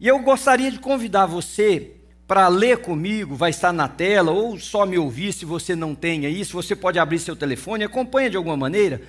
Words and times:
E 0.00 0.08
eu 0.08 0.18
gostaria 0.20 0.70
de 0.70 0.78
convidar 0.78 1.26
você 1.26 1.92
para 2.26 2.46
ler 2.48 2.78
comigo, 2.78 3.34
vai 3.34 3.50
estar 3.50 3.72
na 3.72 3.88
tela, 3.88 4.30
ou 4.30 4.58
só 4.58 4.84
me 4.84 4.98
ouvir 4.98 5.32
se 5.32 5.44
você 5.44 5.74
não 5.74 5.94
tem 5.94 6.26
aí, 6.26 6.44
se 6.44 6.52
você 6.52 6.76
pode 6.76 6.98
abrir 6.98 7.18
seu 7.18 7.34
telefone, 7.34 7.84
acompanha 7.84 8.28
de 8.28 8.36
alguma 8.36 8.56
maneira 8.56 9.00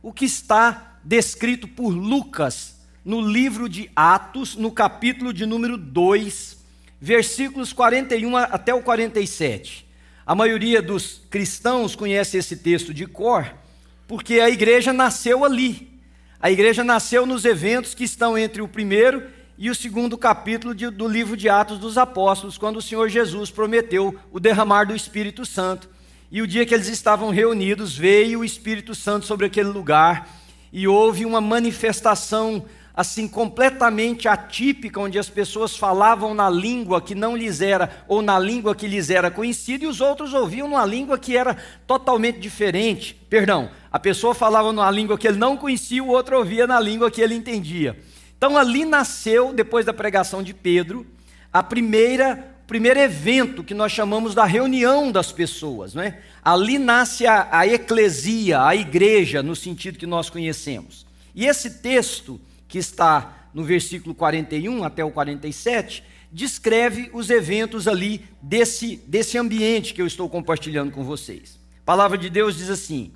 o 0.00 0.12
que 0.12 0.24
está 0.24 0.98
descrito 1.02 1.66
por 1.66 1.90
Lucas 1.90 2.78
no 3.04 3.20
livro 3.20 3.68
de 3.68 3.90
Atos, 3.96 4.54
no 4.54 4.70
capítulo 4.70 5.32
de 5.32 5.44
número 5.44 5.76
2, 5.76 6.58
versículos 7.00 7.72
41 7.72 8.36
até 8.36 8.72
o 8.72 8.82
47. 8.82 9.86
A 10.26 10.34
maioria 10.34 10.82
dos 10.82 11.22
cristãos 11.30 11.96
conhece 11.96 12.36
esse 12.36 12.56
texto 12.56 12.92
de 12.92 13.06
cor, 13.06 13.52
porque 14.06 14.40
a 14.40 14.50
igreja 14.50 14.92
nasceu 14.92 15.44
ali. 15.44 15.88
A 16.40 16.50
igreja 16.50 16.84
nasceu 16.84 17.26
nos 17.26 17.44
eventos 17.44 17.94
que 17.94 18.04
estão 18.04 18.38
entre 18.38 18.62
o 18.62 18.68
primeiro 18.68 19.26
e 19.58 19.68
o 19.68 19.74
segundo 19.74 20.16
capítulo 20.16 20.72
de, 20.72 20.88
do 20.88 21.08
livro 21.08 21.36
de 21.36 21.48
Atos 21.48 21.80
dos 21.80 21.98
Apóstolos, 21.98 22.56
quando 22.56 22.76
o 22.76 22.82
Senhor 22.82 23.08
Jesus 23.08 23.50
prometeu 23.50 24.14
o 24.30 24.38
derramar 24.38 24.84
do 24.84 24.94
Espírito 24.94 25.44
Santo. 25.44 25.90
E 26.30 26.40
o 26.40 26.46
dia 26.46 26.64
que 26.64 26.72
eles 26.72 26.86
estavam 26.86 27.30
reunidos, 27.30 27.96
veio 27.96 28.40
o 28.40 28.44
Espírito 28.44 28.94
Santo 28.94 29.26
sobre 29.26 29.46
aquele 29.46 29.70
lugar 29.70 30.28
e 30.72 30.86
houve 30.86 31.26
uma 31.26 31.40
manifestação 31.40 32.64
assim 32.94 33.26
completamente 33.26 34.28
atípica, 34.28 35.00
onde 35.00 35.18
as 35.18 35.28
pessoas 35.28 35.76
falavam 35.76 36.34
na 36.34 36.48
língua 36.48 37.00
que 37.00 37.14
não 37.14 37.36
lhes 37.36 37.60
era, 37.60 38.04
ou 38.06 38.22
na 38.22 38.38
língua 38.38 38.74
que 38.74 38.86
lhes 38.86 39.08
era 39.10 39.30
conhecida, 39.30 39.84
e 39.84 39.88
os 39.88 40.00
outros 40.00 40.34
ouviam 40.34 40.68
numa 40.68 40.84
língua 40.84 41.18
que 41.18 41.36
era 41.36 41.56
totalmente 41.86 42.38
diferente. 42.38 43.14
Perdão, 43.30 43.70
a 43.90 43.98
pessoa 43.98 44.34
falava 44.34 44.72
numa 44.72 44.90
língua 44.90 45.16
que 45.16 45.28
ele 45.28 45.38
não 45.38 45.56
conhecia, 45.56 46.02
o 46.02 46.08
outro 46.08 46.38
ouvia 46.38 46.66
na 46.66 46.78
língua 46.78 47.10
que 47.10 47.20
ele 47.20 47.34
entendia. 47.34 47.96
Então 48.38 48.56
ali 48.56 48.84
nasceu, 48.84 49.52
depois 49.52 49.84
da 49.84 49.92
pregação 49.92 50.42
de 50.42 50.54
Pedro, 50.54 51.04
a 51.52 51.62
primeira 51.62 52.54
primeiro 52.68 53.00
evento 53.00 53.64
que 53.64 53.72
nós 53.72 53.90
chamamos 53.90 54.34
da 54.34 54.44
reunião 54.44 55.10
das 55.10 55.32
pessoas, 55.32 55.94
não 55.94 56.02
é? 56.02 56.20
Ali 56.44 56.78
nasce 56.78 57.26
a, 57.26 57.48
a 57.50 57.66
eclesia, 57.66 58.62
a 58.62 58.76
igreja, 58.76 59.42
no 59.42 59.56
sentido 59.56 59.98
que 59.98 60.06
nós 60.06 60.28
conhecemos. 60.28 61.06
E 61.34 61.46
esse 61.46 61.78
texto 61.78 62.38
que 62.68 62.76
está 62.76 63.48
no 63.54 63.64
versículo 63.64 64.14
41 64.14 64.84
até 64.84 65.02
o 65.02 65.10
47, 65.10 66.04
descreve 66.30 67.08
os 67.14 67.30
eventos 67.30 67.88
ali 67.88 68.22
desse, 68.42 68.96
desse 69.06 69.38
ambiente 69.38 69.94
que 69.94 70.02
eu 70.02 70.06
estou 70.06 70.28
compartilhando 70.28 70.92
com 70.92 71.02
vocês. 71.02 71.58
A 71.82 71.84
palavra 71.86 72.18
de 72.18 72.28
Deus 72.28 72.56
diz 72.58 72.68
assim: 72.68 73.12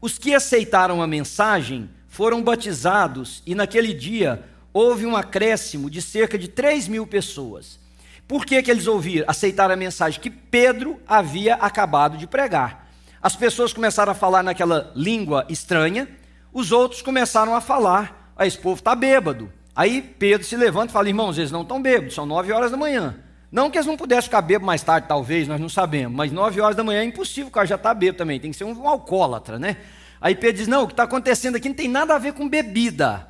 Os 0.00 0.16
que 0.16 0.34
aceitaram 0.34 1.02
a 1.02 1.06
mensagem 1.06 1.90
foram 2.08 2.42
batizados, 2.42 3.42
e 3.44 3.54
naquele 3.54 3.92
dia 3.92 4.42
houve 4.76 5.06
um 5.06 5.16
acréscimo 5.16 5.88
de 5.88 6.02
cerca 6.02 6.38
de 6.38 6.48
3 6.48 6.88
mil 6.88 7.06
pessoas. 7.06 7.78
Por 8.26 8.44
que, 8.44 8.62
que 8.62 8.70
eles 8.70 8.86
ouviram, 8.86 9.24
aceitaram 9.28 9.74
a 9.74 9.76
mensagem? 9.76 10.20
Que 10.20 10.30
Pedro 10.30 11.00
havia 11.06 11.54
acabado 11.54 12.16
de 12.16 12.26
pregar. 12.26 12.90
As 13.22 13.36
pessoas 13.36 13.72
começaram 13.72 14.12
a 14.12 14.14
falar 14.14 14.42
naquela 14.42 14.92
língua 14.94 15.46
estranha, 15.48 16.08
os 16.52 16.72
outros 16.72 17.02
começaram 17.02 17.54
a 17.54 17.60
falar 17.60 18.26
Aí 18.36 18.48
esse 18.48 18.58
povo 18.58 18.78
está 18.78 18.94
bêbado. 18.94 19.50
Aí 19.74 20.02
Pedro 20.02 20.46
se 20.46 20.56
levanta 20.56 20.90
e 20.90 20.92
fala: 20.92 21.08
irmãos, 21.08 21.38
eles 21.38 21.50
não 21.50 21.62
estão 21.62 21.80
bêbados, 21.80 22.14
são 22.14 22.26
nove 22.26 22.52
horas 22.52 22.70
da 22.70 22.76
manhã. 22.76 23.16
Não 23.50 23.70
que 23.70 23.78
eles 23.78 23.86
não 23.86 23.96
pudessem 23.96 24.24
ficar 24.24 24.42
bêbados 24.42 24.66
mais 24.66 24.82
tarde, 24.82 25.08
talvez, 25.08 25.48
nós 25.48 25.60
não 25.60 25.68
sabemos, 25.68 26.14
mas 26.14 26.30
nove 26.30 26.60
horas 26.60 26.76
da 26.76 26.84
manhã 26.84 27.00
é 27.00 27.04
impossível, 27.04 27.48
o 27.48 27.50
cara 27.50 27.66
já 27.66 27.76
está 27.76 27.94
bêbado 27.94 28.18
também, 28.18 28.38
tem 28.38 28.50
que 28.50 28.56
ser 28.56 28.64
um 28.64 28.86
alcoólatra, 28.86 29.58
né? 29.58 29.78
Aí 30.20 30.34
Pedro 30.34 30.58
diz: 30.58 30.68
não, 30.68 30.82
o 30.82 30.86
que 30.86 30.92
está 30.92 31.04
acontecendo 31.04 31.56
aqui 31.56 31.68
não 31.68 31.76
tem 31.76 31.88
nada 31.88 32.14
a 32.14 32.18
ver 32.18 32.34
com 32.34 32.46
bebida. 32.46 33.26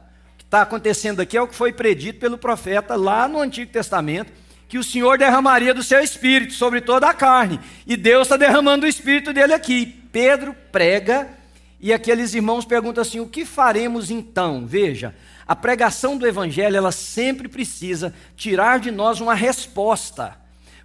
Está 0.47 0.63
acontecendo 0.63 1.21
aqui 1.21 1.37
é 1.37 1.43
o 1.43 1.49
que 1.49 1.55
foi 1.55 1.73
predito 1.73 2.21
pelo 2.21 2.39
profeta 2.39 2.95
lá 2.95 3.27
no 3.27 3.41
Antigo 3.41 3.71
Testamento, 3.71 4.33
que 4.69 4.79
o 4.79 4.85
Senhor 4.85 5.19
derramaria 5.19 5.75
do 5.75 5.83
seu 5.83 6.01
espírito 6.01 6.55
sobre 6.55 6.81
toda 6.81 7.09
a 7.09 7.15
carne. 7.15 7.61
E 7.85 7.97
Deus 7.97 8.23
está 8.23 8.37
derramando 8.37 8.87
o 8.87 8.89
espírito 8.89 9.33
dele 9.33 9.53
aqui. 9.53 9.87
Pedro 10.13 10.55
prega 10.71 11.29
e 11.81 11.93
aqueles 11.93 12.33
irmãos 12.33 12.65
perguntam 12.65 13.03
assim: 13.03 13.21
o 13.21 13.29
que 13.29 13.45
faremos 13.45 14.11
então? 14.11 14.65
Veja, 14.67 15.15
a 15.47 15.55
pregação 15.55 16.17
do 16.17 16.27
Evangelho, 16.27 16.77
ela 16.77 16.93
sempre 16.93 17.49
precisa 17.49 18.15
tirar 18.37 18.79
de 18.79 18.91
nós 18.91 19.21
uma 19.21 19.35
resposta. 19.35 20.37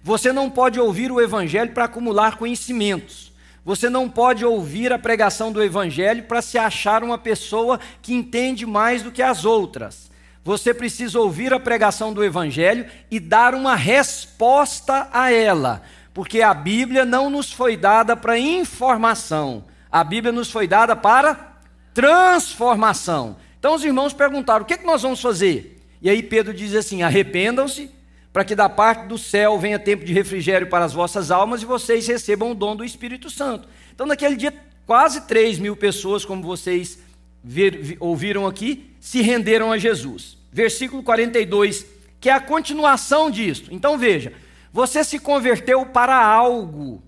Você 0.02 0.32
não 0.32 0.50
pode 0.50 0.80
ouvir 0.80 1.12
o 1.12 1.20
Evangelho 1.20 1.72
para 1.72 1.84
acumular 1.84 2.36
conhecimentos. 2.36 3.31
Você 3.64 3.88
não 3.88 4.08
pode 4.08 4.44
ouvir 4.44 4.92
a 4.92 4.98
pregação 4.98 5.52
do 5.52 5.62
Evangelho 5.62 6.24
para 6.24 6.42
se 6.42 6.58
achar 6.58 7.04
uma 7.04 7.16
pessoa 7.16 7.78
que 8.00 8.12
entende 8.12 8.66
mais 8.66 9.02
do 9.02 9.12
que 9.12 9.22
as 9.22 9.44
outras. 9.44 10.10
Você 10.44 10.74
precisa 10.74 11.20
ouvir 11.20 11.54
a 11.54 11.60
pregação 11.60 12.12
do 12.12 12.24
Evangelho 12.24 12.86
e 13.08 13.20
dar 13.20 13.54
uma 13.54 13.76
resposta 13.76 15.08
a 15.12 15.30
ela, 15.30 15.82
porque 16.12 16.42
a 16.42 16.52
Bíblia 16.52 17.04
não 17.04 17.30
nos 17.30 17.52
foi 17.52 17.76
dada 17.76 18.16
para 18.16 18.36
informação, 18.36 19.64
a 19.90 20.02
Bíblia 20.02 20.32
nos 20.32 20.50
foi 20.50 20.66
dada 20.66 20.96
para 20.96 21.52
transformação. 21.94 23.36
Então 23.58 23.76
os 23.76 23.84
irmãos 23.84 24.12
perguntaram: 24.12 24.62
o 24.62 24.64
que, 24.64 24.74
é 24.74 24.78
que 24.78 24.86
nós 24.86 25.02
vamos 25.02 25.20
fazer? 25.20 25.80
E 26.02 26.10
aí 26.10 26.20
Pedro 26.20 26.52
diz 26.52 26.74
assim: 26.74 27.04
arrependam-se, 27.04 27.88
para 28.32 28.44
que 28.44 28.54
da 28.54 28.68
parte 28.68 29.06
do 29.06 29.18
céu 29.18 29.58
venha 29.58 29.78
tempo 29.78 30.04
de 30.04 30.12
refrigério 30.12 30.68
para 30.68 30.84
as 30.84 30.92
vossas 30.92 31.30
almas 31.30 31.62
e 31.62 31.66
vocês 31.66 32.06
recebam 32.06 32.52
o 32.52 32.54
dom 32.54 32.74
do 32.74 32.84
Espírito 32.84 33.28
Santo. 33.28 33.68
Então, 33.94 34.06
naquele 34.06 34.36
dia, 34.36 34.54
quase 34.86 35.22
3 35.22 35.58
mil 35.58 35.76
pessoas, 35.76 36.24
como 36.24 36.42
vocês 36.42 36.98
ouviram 38.00 38.46
aqui, 38.46 38.90
se 39.00 39.20
renderam 39.20 39.70
a 39.70 39.78
Jesus. 39.78 40.38
Versículo 40.50 41.02
42, 41.02 41.84
que 42.20 42.30
é 42.30 42.32
a 42.32 42.40
continuação 42.40 43.30
disso. 43.30 43.64
Então 43.70 43.98
veja: 43.98 44.32
você 44.72 45.04
se 45.04 45.18
converteu 45.18 45.84
para 45.86 46.16
algo. 46.24 47.02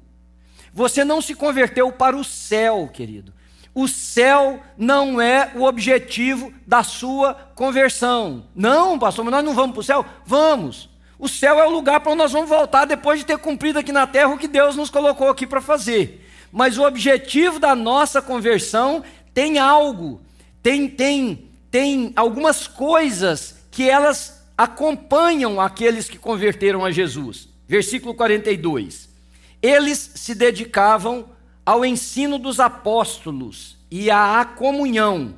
Você 0.72 1.04
não 1.04 1.22
se 1.22 1.34
converteu 1.34 1.92
para 1.92 2.16
o 2.16 2.24
céu, 2.24 2.90
querido. 2.92 3.32
O 3.72 3.88
céu 3.88 4.60
não 4.76 5.20
é 5.20 5.52
o 5.54 5.62
objetivo 5.62 6.52
da 6.66 6.82
sua 6.82 7.34
conversão. 7.54 8.46
Não, 8.54 8.98
pastor, 8.98 9.24
mas 9.24 9.32
nós 9.32 9.44
não 9.44 9.54
vamos 9.54 9.72
para 9.72 9.80
o 9.80 9.84
céu? 9.84 10.06
Vamos. 10.24 10.93
O 11.18 11.28
céu 11.28 11.58
é 11.58 11.66
o 11.66 11.70
lugar 11.70 12.00
para 12.00 12.12
onde 12.12 12.22
nós 12.22 12.32
vamos 12.32 12.48
voltar 12.48 12.84
depois 12.84 13.20
de 13.20 13.26
ter 13.26 13.38
cumprido 13.38 13.78
aqui 13.78 13.92
na 13.92 14.06
terra 14.06 14.32
o 14.32 14.38
que 14.38 14.48
Deus 14.48 14.76
nos 14.76 14.90
colocou 14.90 15.28
aqui 15.28 15.46
para 15.46 15.60
fazer. 15.60 16.28
Mas 16.50 16.78
o 16.78 16.84
objetivo 16.84 17.58
da 17.58 17.74
nossa 17.74 18.20
conversão 18.20 19.02
tem 19.32 19.58
algo, 19.58 20.20
tem, 20.62 20.88
tem, 20.88 21.48
tem 21.70 22.12
algumas 22.14 22.66
coisas 22.66 23.56
que 23.70 23.88
elas 23.88 24.44
acompanham 24.56 25.60
aqueles 25.60 26.08
que 26.08 26.18
converteram 26.18 26.84
a 26.84 26.90
Jesus. 26.90 27.48
Versículo 27.66 28.14
42. 28.14 29.08
Eles 29.60 30.12
se 30.14 30.34
dedicavam 30.34 31.26
ao 31.64 31.84
ensino 31.84 32.38
dos 32.38 32.60
apóstolos 32.60 33.76
e 33.90 34.10
à 34.10 34.44
comunhão, 34.44 35.34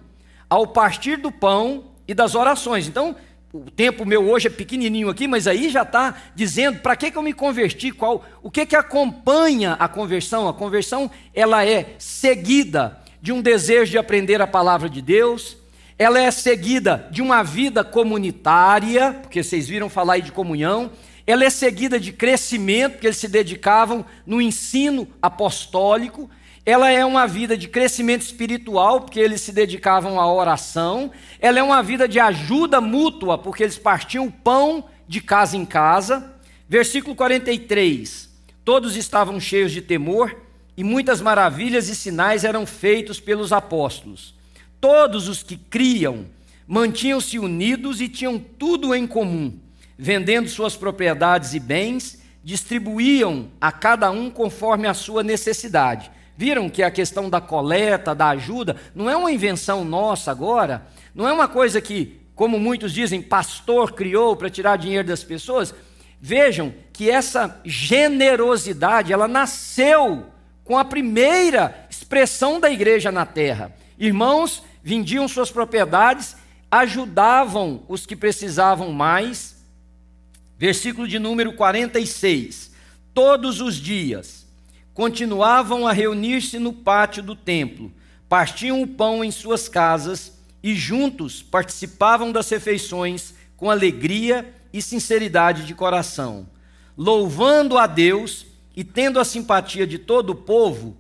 ao 0.50 0.66
partir 0.66 1.16
do 1.16 1.31
pão 1.31 1.84
e 2.09 2.15
das 2.15 2.34
orações. 2.34 2.88
Então, 2.88 3.15
o 3.65 3.71
tempo 3.71 4.05
meu 4.05 4.28
hoje 4.28 4.49
é 4.49 4.50
pequenininho 4.50 5.09
aqui, 5.09 5.27
mas 5.27 5.47
aí 5.47 5.69
já 5.69 5.83
está 5.83 6.15
dizendo 6.34 6.81
para 6.81 6.97
que, 6.97 7.11
que 7.11 7.17
eu 7.17 7.22
me 7.22 7.33
converti, 7.33 7.91
qual, 7.91 8.25
o 8.43 8.50
que 8.50 8.67
que 8.67 8.77
acompanha 8.77 9.75
a 9.75 9.89
conversão. 9.89 10.49
A 10.49 10.55
conversão 10.55 11.11
ela 11.34 11.65
é 11.65 11.95
seguida 11.99 13.00
de 13.22 13.33
um 13.33 13.41
desejo 13.41 13.91
de 13.91 13.99
aprender 13.99 14.41
a 14.41 14.47
palavra 14.47 14.89
de 14.89 15.00
Deus, 15.00 15.56
ela 15.99 16.21
é 16.21 16.31
seguida 16.31 17.09
de 17.11 17.22
uma 17.22 17.43
vida 17.43 17.83
comunitária, 17.83 19.15
porque 19.15 19.43
vocês 19.43 19.66
viram 19.66 19.89
falar 19.89 20.15
aí 20.15 20.22
de 20.22 20.31
comunhão, 20.31 20.91
ela 21.27 21.45
é 21.45 21.50
seguida 21.50 21.99
de 21.99 22.12
crescimento, 22.12 22.93
porque 22.93 23.06
eles 23.06 23.16
se 23.16 23.28
dedicavam 23.28 24.05
no 24.25 24.41
ensino 24.41 25.09
apostólico. 25.21 26.31
Ela 26.66 26.91
é 26.91 27.04
uma 27.04 27.27
vida 27.27 27.56
de 27.56 27.69
crescimento 27.69 28.22
espiritual, 28.22 29.00
porque 29.00 29.21
eles 29.21 29.41
se 29.41 29.53
dedicavam 29.53 30.21
à 30.21 30.31
oração. 30.31 31.12
Ela 31.41 31.60
é 31.60 31.62
uma 31.62 31.82
vida 31.82 32.09
de 32.09 32.19
ajuda 32.19 32.81
mútua, 32.81 33.38
porque 33.38 33.62
eles 33.62 33.78
partiam 33.78 34.27
o 34.27 34.32
pão 34.32 34.84
de 35.06 35.21
casa 35.21 35.57
em 35.57 35.65
casa. 35.65 36.34
Versículo 36.68 37.15
43. 37.15 38.28
Todos 38.65 38.97
estavam 38.97 39.39
cheios 39.39 39.71
de 39.71 39.80
temor, 39.80 40.36
e 40.77 40.83
muitas 40.83 41.21
maravilhas 41.21 41.89
e 41.89 41.95
sinais 41.95 42.45
eram 42.45 42.66
feitos 42.66 43.21
pelos 43.21 43.53
apóstolos. 43.53 44.34
Todos 44.80 45.28
os 45.28 45.42
que 45.42 45.57
criam 45.57 46.27
mantinham-se 46.66 47.39
unidos 47.39 48.01
e 48.01 48.09
tinham 48.09 48.39
tudo 48.39 48.92
em 48.92 49.07
comum 49.07 49.57
vendendo 49.98 50.48
suas 50.48 50.77
propriedades 50.77 51.54
e 51.54 51.60
bens, 51.60 52.22
distribuíam 52.45 53.48
a 53.60 53.72
cada 53.72 54.10
um 54.10 54.30
conforme 54.30 54.86
a 54.86 54.95
sua 54.95 55.22
necessidade. 55.22 56.10
Viram 56.36 56.68
que 56.68 56.83
a 56.83 56.91
questão 56.91 57.30
da 57.30 57.41
coleta, 57.41 58.15
da 58.15 58.28
ajuda, 58.28 58.77
não 58.94 59.09
é 59.09 59.16
uma 59.16 59.33
invenção 59.33 59.84
nossa 59.84 60.30
agora, 60.30 60.86
não 61.15 61.27
é 61.27 61.33
uma 61.33 61.48
coisa 61.48 61.80
que, 61.80 62.21
como 62.34 62.59
muitos 62.59 62.92
dizem, 62.92 63.22
pastor 63.22 63.92
criou 63.92 64.36
para 64.36 64.50
tirar 64.50 64.77
dinheiro 64.77 65.09
das 65.09 65.24
pessoas. 65.24 65.74
Vejam 66.21 66.74
que 66.92 67.10
essa 67.10 67.60
generosidade, 67.65 69.12
ela 69.12 69.28
nasceu 69.28 70.27
com 70.65 70.77
a 70.77 70.84
primeira 70.84 71.86
expressão 71.88 72.60
da 72.60 72.71
igreja 72.71 73.10
na 73.10 73.24
terra. 73.24 73.74
Irmãos 73.98 74.62
vendiam 74.82 75.27
suas 75.27 75.50
propriedades 75.50 76.36
ajudavam 76.71 77.82
os 77.89 78.06
que 78.06 78.16
precisavam 78.16 78.92
mais. 78.92 79.56
Versículo 80.59 81.06
de 81.06 81.18
número 81.18 81.53
46. 81.53 82.72
Todos 83.15 83.60
os 83.60 83.77
dias 83.77 84.46
continuavam 84.97 85.87
a 85.87 85.93
reunir-se 85.93 86.59
no 86.59 86.72
pátio 86.72 87.22
do 87.22 87.37
templo, 87.37 87.93
partiam 88.31 88.81
o 88.81 88.87
pão 88.87 89.22
em 89.22 89.31
suas 89.31 89.69
casas 89.69 90.33
e 90.63 90.75
juntos 90.75 91.43
participavam 91.43 92.33
das 92.33 92.48
refeições 92.48 93.34
com 93.59 93.71
alegria 93.71 94.54
e 94.72 94.81
sinceridade 94.81 95.66
de 95.66 95.75
coração, 95.75 96.48
louvando 96.97 97.77
a 97.77 97.87
Deus 97.87 98.47
e 98.75 98.83
tendo 98.83 99.21
a 99.21 99.25
simpatia 99.25 99.87
de 99.87 99.98
todo 99.98 100.31
o 100.31 100.34
povo. 100.34 100.97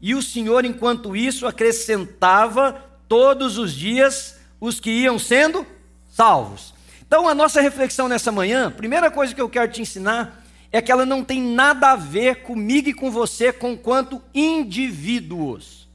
E 0.00 0.14
o 0.14 0.22
Senhor, 0.22 0.64
enquanto 0.64 1.16
isso, 1.16 1.44
acrescentava 1.44 2.80
todos 3.08 3.58
os 3.58 3.74
dias 3.74 4.36
os 4.60 4.78
que 4.78 4.90
iam 4.90 5.18
sendo 5.18 5.66
salvos. 6.08 6.72
Então, 7.04 7.28
a 7.28 7.34
nossa 7.34 7.60
reflexão 7.60 8.06
nessa 8.06 8.30
manhã, 8.30 8.70
primeira 8.70 9.10
coisa 9.10 9.34
que 9.34 9.40
eu 9.40 9.48
quero 9.48 9.72
te 9.72 9.82
ensinar 9.82 10.39
é 10.72 10.80
que 10.80 10.92
ela 10.92 11.04
não 11.04 11.24
tem 11.24 11.42
nada 11.42 11.92
a 11.92 11.96
ver 11.96 12.42
comigo 12.42 12.88
e 12.88 12.94
com 12.94 13.10
você, 13.10 13.52
com 13.52 13.76
quanto 13.76 14.22
indivíduos. 14.34 15.88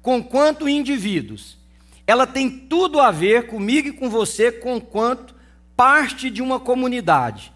Com 0.00 0.22
quanto 0.22 0.68
indivíduos. 0.68 1.58
Ela 2.06 2.26
tem 2.26 2.50
tudo 2.50 3.00
a 3.00 3.10
ver 3.10 3.46
comigo 3.46 3.88
e 3.88 3.92
com 3.92 4.08
você, 4.08 4.50
com 4.52 4.80
quanto 4.80 5.34
parte 5.76 6.30
de 6.30 6.42
uma 6.42 6.60
comunidade. 6.60 7.52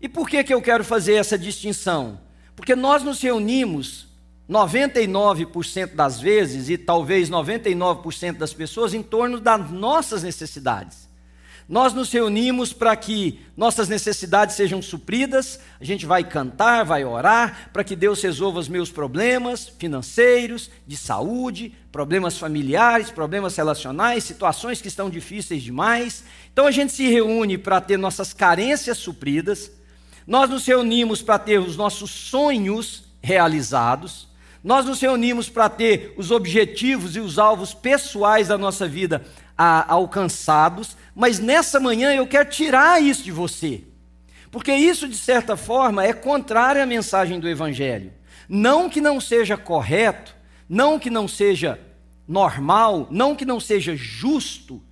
E 0.00 0.08
por 0.08 0.28
que, 0.28 0.42
que 0.42 0.52
eu 0.52 0.62
quero 0.62 0.84
fazer 0.84 1.14
essa 1.14 1.38
distinção? 1.38 2.20
Porque 2.56 2.74
nós 2.74 3.02
nos 3.02 3.20
reunimos 3.20 4.08
99% 4.48 5.94
das 5.94 6.20
vezes, 6.20 6.68
e 6.68 6.76
talvez 6.76 7.30
99% 7.30 8.38
das 8.38 8.52
pessoas, 8.52 8.92
em 8.94 9.02
torno 9.02 9.38
das 9.38 9.70
nossas 9.70 10.22
necessidades. 10.22 11.09
Nós 11.70 11.94
nos 11.94 12.10
reunimos 12.10 12.72
para 12.72 12.96
que 12.96 13.38
nossas 13.56 13.88
necessidades 13.88 14.56
sejam 14.56 14.82
supridas, 14.82 15.60
a 15.80 15.84
gente 15.84 16.04
vai 16.04 16.24
cantar, 16.24 16.84
vai 16.84 17.04
orar, 17.04 17.70
para 17.72 17.84
que 17.84 17.94
Deus 17.94 18.20
resolva 18.20 18.58
os 18.58 18.68
meus 18.68 18.90
problemas 18.90 19.72
financeiros, 19.78 20.68
de 20.84 20.96
saúde, 20.96 21.72
problemas 21.92 22.36
familiares, 22.36 23.12
problemas 23.12 23.54
relacionais, 23.54 24.24
situações 24.24 24.82
que 24.82 24.88
estão 24.88 25.08
difíceis 25.08 25.62
demais. 25.62 26.24
Então 26.52 26.66
a 26.66 26.72
gente 26.72 26.92
se 26.92 27.08
reúne 27.08 27.56
para 27.56 27.80
ter 27.80 27.96
nossas 27.96 28.32
carências 28.32 28.98
supridas, 28.98 29.70
nós 30.26 30.50
nos 30.50 30.66
reunimos 30.66 31.22
para 31.22 31.38
ter 31.38 31.60
os 31.60 31.76
nossos 31.76 32.10
sonhos 32.10 33.04
realizados, 33.22 34.26
nós 34.62 34.84
nos 34.84 35.00
reunimos 35.00 35.48
para 35.48 35.68
ter 35.68 36.14
os 36.18 36.32
objetivos 36.32 37.14
e 37.14 37.20
os 37.20 37.38
alvos 37.38 37.72
pessoais 37.72 38.48
da 38.48 38.58
nossa 38.58 38.88
vida 38.88 39.24
a, 39.62 39.92
alcançados, 39.92 40.96
mas 41.14 41.38
nessa 41.38 41.78
manhã 41.78 42.14
eu 42.14 42.26
quero 42.26 42.48
tirar 42.48 43.02
isso 43.02 43.22
de 43.22 43.30
você, 43.30 43.84
porque 44.50 44.72
isso, 44.72 45.06
de 45.06 45.18
certa 45.18 45.54
forma, 45.54 46.02
é 46.02 46.14
contrário 46.14 46.82
à 46.82 46.86
mensagem 46.86 47.38
do 47.38 47.46
Evangelho. 47.46 48.10
Não 48.48 48.88
que 48.88 49.02
não 49.02 49.20
seja 49.20 49.58
correto, 49.58 50.34
não 50.66 50.98
que 50.98 51.10
não 51.10 51.28
seja 51.28 51.78
normal, 52.26 53.06
não 53.10 53.36
que 53.36 53.44
não 53.44 53.60
seja 53.60 53.94
justo, 53.94 54.82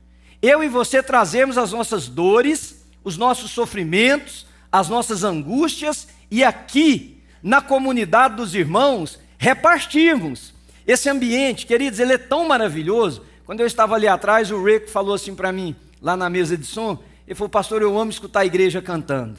eu 0.43 0.63
e 0.63 0.69
você 0.69 1.03
trazemos 1.03 1.57
as 1.57 1.73
nossas 1.73 2.07
dores, 2.07 2.85
os 3.03 3.17
nossos 3.17 3.51
sofrimentos, 3.51 4.47
as 4.71 4.91
nossas 4.91 5.25
angústias 5.25 6.09
e 6.31 6.45
aqui, 6.45 7.23
na 7.43 7.63
comunidade 7.63 8.37
dos 8.37 8.55
irmãos, 8.55 9.19
repartirmos 9.39 10.53
esse 10.87 11.09
ambiente. 11.09 11.65
Queridos, 11.65 11.99
ele 11.99 12.13
é 12.13 12.19
tão 12.19 12.47
maravilhoso. 12.47 13.25
Quando 13.49 13.61
eu 13.61 13.67
estava 13.67 13.95
ali 13.95 14.07
atrás, 14.07 14.51
o 14.51 14.63
Rick 14.63 14.91
falou 14.91 15.15
assim 15.15 15.35
para 15.35 15.51
mim, 15.51 15.75
lá 16.03 16.15
na 16.15 16.29
mesa 16.29 16.55
de 16.55 16.67
som, 16.67 16.99
ele 17.27 17.35
falou, 17.35 17.49
pastor, 17.49 17.81
eu 17.81 17.99
amo 17.99 18.11
escutar 18.11 18.41
a 18.41 18.45
igreja 18.45 18.83
cantando. 18.83 19.39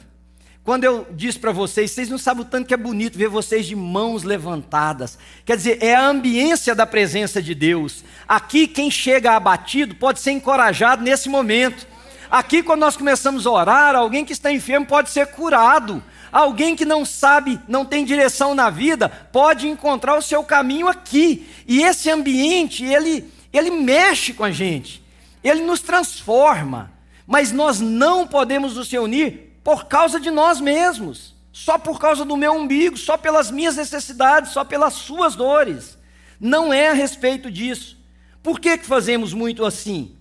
Quando 0.64 0.82
eu 0.82 1.06
disse 1.12 1.38
para 1.38 1.52
vocês, 1.52 1.92
vocês 1.92 2.08
não 2.08 2.18
sabem 2.18 2.42
o 2.42 2.44
tanto 2.44 2.66
que 2.66 2.74
é 2.74 2.76
bonito 2.76 3.16
ver 3.16 3.28
vocês 3.28 3.66
de 3.66 3.76
mãos 3.76 4.24
levantadas. 4.24 5.16
Quer 5.44 5.56
dizer, 5.56 5.78
é 5.80 5.94
a 5.94 6.08
ambiência 6.08 6.74
da 6.74 6.84
presença 6.84 7.40
de 7.40 7.54
Deus. 7.54 8.02
Aqui, 8.26 8.66
quem 8.66 8.90
chega 8.90 9.36
abatido 9.36 9.94
pode 9.94 10.18
ser 10.18 10.32
encorajado 10.32 11.04
nesse 11.04 11.28
momento. 11.28 11.86
Aqui, 12.28 12.64
quando 12.64 12.80
nós 12.80 12.96
começamos 12.96 13.46
a 13.46 13.50
orar, 13.52 13.94
alguém 13.94 14.24
que 14.24 14.32
está 14.32 14.50
enfermo 14.50 14.86
pode 14.86 15.10
ser 15.10 15.28
curado. 15.28 16.02
Alguém 16.32 16.74
que 16.74 16.84
não 16.84 17.04
sabe, 17.04 17.60
não 17.68 17.84
tem 17.84 18.04
direção 18.04 18.56
na 18.56 18.70
vida, 18.70 19.08
pode 19.08 19.68
encontrar 19.68 20.18
o 20.18 20.22
seu 20.22 20.42
caminho 20.42 20.88
aqui. 20.88 21.48
E 21.64 21.84
esse 21.84 22.10
ambiente, 22.10 22.84
ele, 22.84 23.30
ele 23.52 23.70
mexe 23.70 24.32
com 24.32 24.44
a 24.44 24.50
gente, 24.50 25.02
ele 25.42 25.62
nos 25.62 25.80
transforma. 25.80 26.92
Mas 27.26 27.52
nós 27.52 27.80
não 27.80 28.26
podemos 28.26 28.74
nos 28.74 28.90
reunir 28.90 29.56
por 29.62 29.86
causa 29.86 30.18
de 30.18 30.30
nós 30.30 30.60
mesmos, 30.60 31.34
só 31.52 31.78
por 31.78 32.00
causa 32.00 32.24
do 32.24 32.36
meu 32.36 32.52
umbigo, 32.52 32.96
só 32.96 33.16
pelas 33.16 33.50
minhas 33.50 33.76
necessidades, 33.76 34.52
só 34.52 34.64
pelas 34.64 34.94
suas 34.94 35.36
dores. 35.36 35.96
Não 36.40 36.72
é 36.72 36.88
a 36.88 36.92
respeito 36.92 37.50
disso. 37.50 37.96
Por 38.42 38.58
que, 38.58 38.78
que 38.78 38.86
fazemos 38.86 39.32
muito 39.32 39.64
assim? 39.64 40.16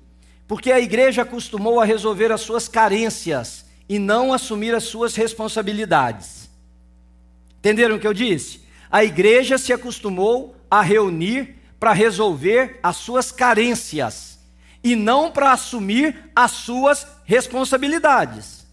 Porque 0.48 0.72
a 0.72 0.80
igreja 0.80 1.22
acostumou 1.22 1.80
a 1.80 1.86
resolver 1.86 2.32
as 2.32 2.42
suas 2.42 2.68
carências 2.68 3.66
e 3.88 3.98
não 3.98 4.34
assumir 4.34 4.76
as 4.76 4.84
suas 4.84 5.16
responsabilidades. 5.16 6.50
Entenderam 7.60 7.96
o 7.96 8.00
que 8.00 8.08
eu 8.08 8.14
disse? 8.14 8.62
A 8.92 9.04
igreja 9.04 9.58
se 9.58 9.72
acostumou 9.72 10.56
a 10.70 10.82
reunir 10.82 11.56
para 11.80 11.94
resolver 11.94 12.80
as 12.84 12.98
suas 12.98 13.32
carências 13.32 14.40
e 14.84 14.96
não 14.96 15.32
para 15.32 15.54
assumir 15.54 16.32
as 16.36 16.52
suas 16.52 17.08
responsabilidades. 17.26 18.66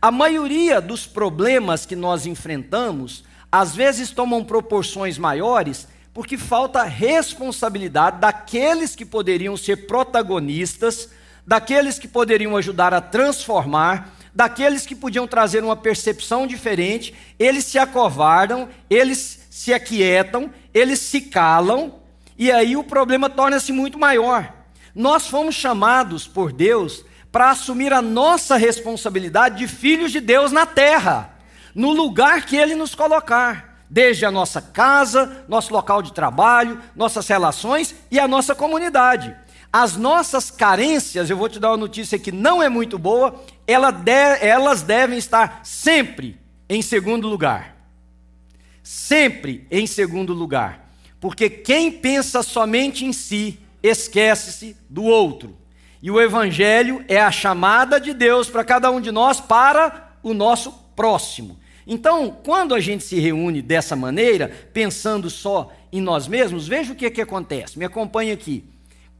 A 0.00 0.10
maioria 0.10 0.80
dos 0.80 1.06
problemas 1.06 1.86
que 1.86 1.96
nós 1.96 2.26
enfrentamos 2.26 3.24
às 3.50 3.74
vezes 3.74 4.10
tomam 4.10 4.44
proporções 4.44 5.16
maiores 5.16 5.88
porque 6.12 6.38
falta 6.38 6.84
responsabilidade 6.84 8.20
daqueles 8.20 8.94
que 8.94 9.04
poderiam 9.04 9.56
ser 9.56 9.86
protagonistas, 9.86 11.08
daqueles 11.44 11.98
que 11.98 12.06
poderiam 12.06 12.56
ajudar 12.56 12.94
a 12.94 13.00
transformar, 13.00 14.14
daqueles 14.32 14.86
que 14.86 14.94
podiam 14.94 15.26
trazer 15.26 15.64
uma 15.64 15.76
percepção 15.76 16.46
diferente, 16.46 17.14
eles 17.38 17.64
se 17.64 17.78
acovardam, 17.78 18.68
eles 18.88 19.46
se 19.50 19.72
aquietam, 19.72 20.50
eles 20.72 21.00
se 21.00 21.20
calam, 21.22 22.00
e 22.38 22.50
aí 22.50 22.76
o 22.76 22.84
problema 22.84 23.30
torna-se 23.30 23.72
muito 23.72 23.98
maior. 23.98 24.52
Nós 24.94 25.26
fomos 25.26 25.54
chamados 25.54 26.26
por 26.26 26.52
Deus 26.52 27.04
para 27.32 27.50
assumir 27.50 27.92
a 27.92 28.00
nossa 28.00 28.56
responsabilidade 28.56 29.58
de 29.58 29.66
filhos 29.66 30.12
de 30.12 30.20
Deus 30.20 30.52
na 30.52 30.64
terra, 30.66 31.36
no 31.74 31.90
lugar 31.90 32.46
que 32.46 32.56
Ele 32.56 32.76
nos 32.76 32.94
colocar, 32.94 33.84
desde 33.90 34.24
a 34.24 34.30
nossa 34.30 34.62
casa, 34.62 35.44
nosso 35.48 35.72
local 35.72 36.00
de 36.00 36.12
trabalho, 36.12 36.80
nossas 36.94 37.26
relações 37.26 37.94
e 38.10 38.20
a 38.20 38.28
nossa 38.28 38.54
comunidade. 38.54 39.34
As 39.72 39.96
nossas 39.96 40.52
carências, 40.52 41.28
eu 41.28 41.36
vou 41.36 41.48
te 41.48 41.58
dar 41.58 41.70
uma 41.70 41.76
notícia 41.76 42.16
que 42.16 42.30
não 42.30 42.62
é 42.62 42.68
muito 42.68 42.96
boa, 42.96 43.42
elas 43.66 44.82
devem 44.82 45.18
estar 45.18 45.60
sempre 45.64 46.40
em 46.68 46.80
segundo 46.80 47.26
lugar. 47.26 47.74
Sempre 48.80 49.66
em 49.72 49.88
segundo 49.88 50.32
lugar. 50.32 50.83
Porque 51.24 51.48
quem 51.48 51.90
pensa 51.90 52.42
somente 52.42 53.06
em 53.06 53.10
si, 53.10 53.58
esquece-se 53.82 54.76
do 54.90 55.04
outro. 55.04 55.56
E 56.02 56.10
o 56.10 56.20
Evangelho 56.20 57.02
é 57.08 57.18
a 57.18 57.30
chamada 57.30 57.98
de 57.98 58.12
Deus 58.12 58.50
para 58.50 58.62
cada 58.62 58.90
um 58.90 59.00
de 59.00 59.10
nós 59.10 59.40
para 59.40 60.18
o 60.22 60.34
nosso 60.34 60.70
próximo. 60.94 61.58
Então, 61.86 62.30
quando 62.44 62.74
a 62.74 62.78
gente 62.78 63.04
se 63.04 63.18
reúne 63.18 63.62
dessa 63.62 63.96
maneira, 63.96 64.68
pensando 64.74 65.30
só 65.30 65.72
em 65.90 65.98
nós 65.98 66.28
mesmos, 66.28 66.68
veja 66.68 66.92
o 66.92 66.94
que, 66.94 67.10
que 67.10 67.22
acontece. 67.22 67.78
Me 67.78 67.86
acompanhe 67.86 68.30
aqui. 68.30 68.62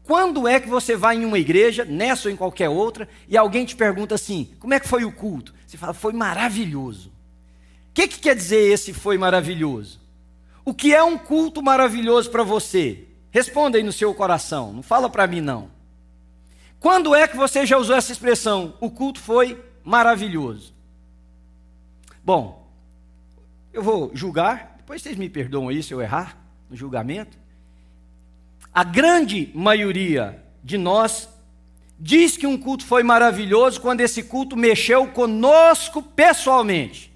Quando 0.03 0.47
é 0.47 0.61
que 0.61 0.69
você 0.69 0.97
vai 0.97 1.17
em 1.17 1.25
uma 1.25 1.39
igreja, 1.39 1.87
nessa 1.87 2.29
ou 2.29 2.35
em 2.35 2.37
qualquer 2.37 2.69
outra, 2.69 3.09
e 3.27 3.35
alguém 3.35 3.65
te 3.65 3.75
pergunta 3.75 4.15
assim: 4.15 4.51
como 4.61 4.75
é 4.75 4.79
que 4.79 4.89
foi 4.89 5.07
o 5.07 5.13
culto? 5.13 5.55
Você 5.67 5.79
fala, 5.79 5.95
foi 5.95 6.13
maravilhoso. 6.13 7.09
O 7.09 7.95
que, 7.95 8.07
que 8.07 8.19
quer 8.19 8.37
dizer 8.37 8.61
esse 8.61 8.93
foi 8.93 9.17
maravilhoso? 9.17 10.04
O 10.65 10.73
que 10.73 10.95
é 10.95 11.03
um 11.03 11.19
culto 11.19 11.63
maravilhoso 11.63 12.31
para 12.31 12.43
você? 12.43 13.07
Responda 13.31 13.77
aí 13.77 13.83
no 13.83 13.93
seu 13.93 14.15
coração, 14.15 14.73
não 14.73 14.83
fala 14.83 15.11
para 15.11 15.27
mim 15.27 15.41
não. 15.41 15.71
Quando 16.81 17.15
é 17.15 17.27
que 17.27 17.37
você 17.37 17.67
já 17.67 17.77
usou 17.77 17.97
essa 17.97 18.13
expressão? 18.13 18.75
O 18.81 18.91
culto 18.91 19.21
foi 19.21 19.63
maravilhoso. 19.83 20.75
Bom, 22.23 22.71
eu 23.73 23.83
vou 23.83 24.11
julgar, 24.15 24.75
depois 24.79 25.03
vocês 25.03 25.17
me 25.17 25.29
perdoam 25.29 25.69
aí 25.69 25.83
se 25.83 25.93
eu 25.93 26.01
errar 26.01 26.39
no 26.71 26.77
julgamento. 26.77 27.37
A 28.73 28.85
grande 28.85 29.51
maioria 29.55 30.43
de 30.63 30.79
nós 30.79 31.29
diz 31.99 32.37
que 32.37 32.47
um 32.47 32.57
culto 32.57 32.85
foi 32.85 33.03
maravilhoso 33.03 33.81
quando 33.81 34.01
esse 34.01 34.23
culto 34.23 34.57
mexeu 34.57 35.09
conosco 35.09 36.03
pessoalmente, 36.03 37.13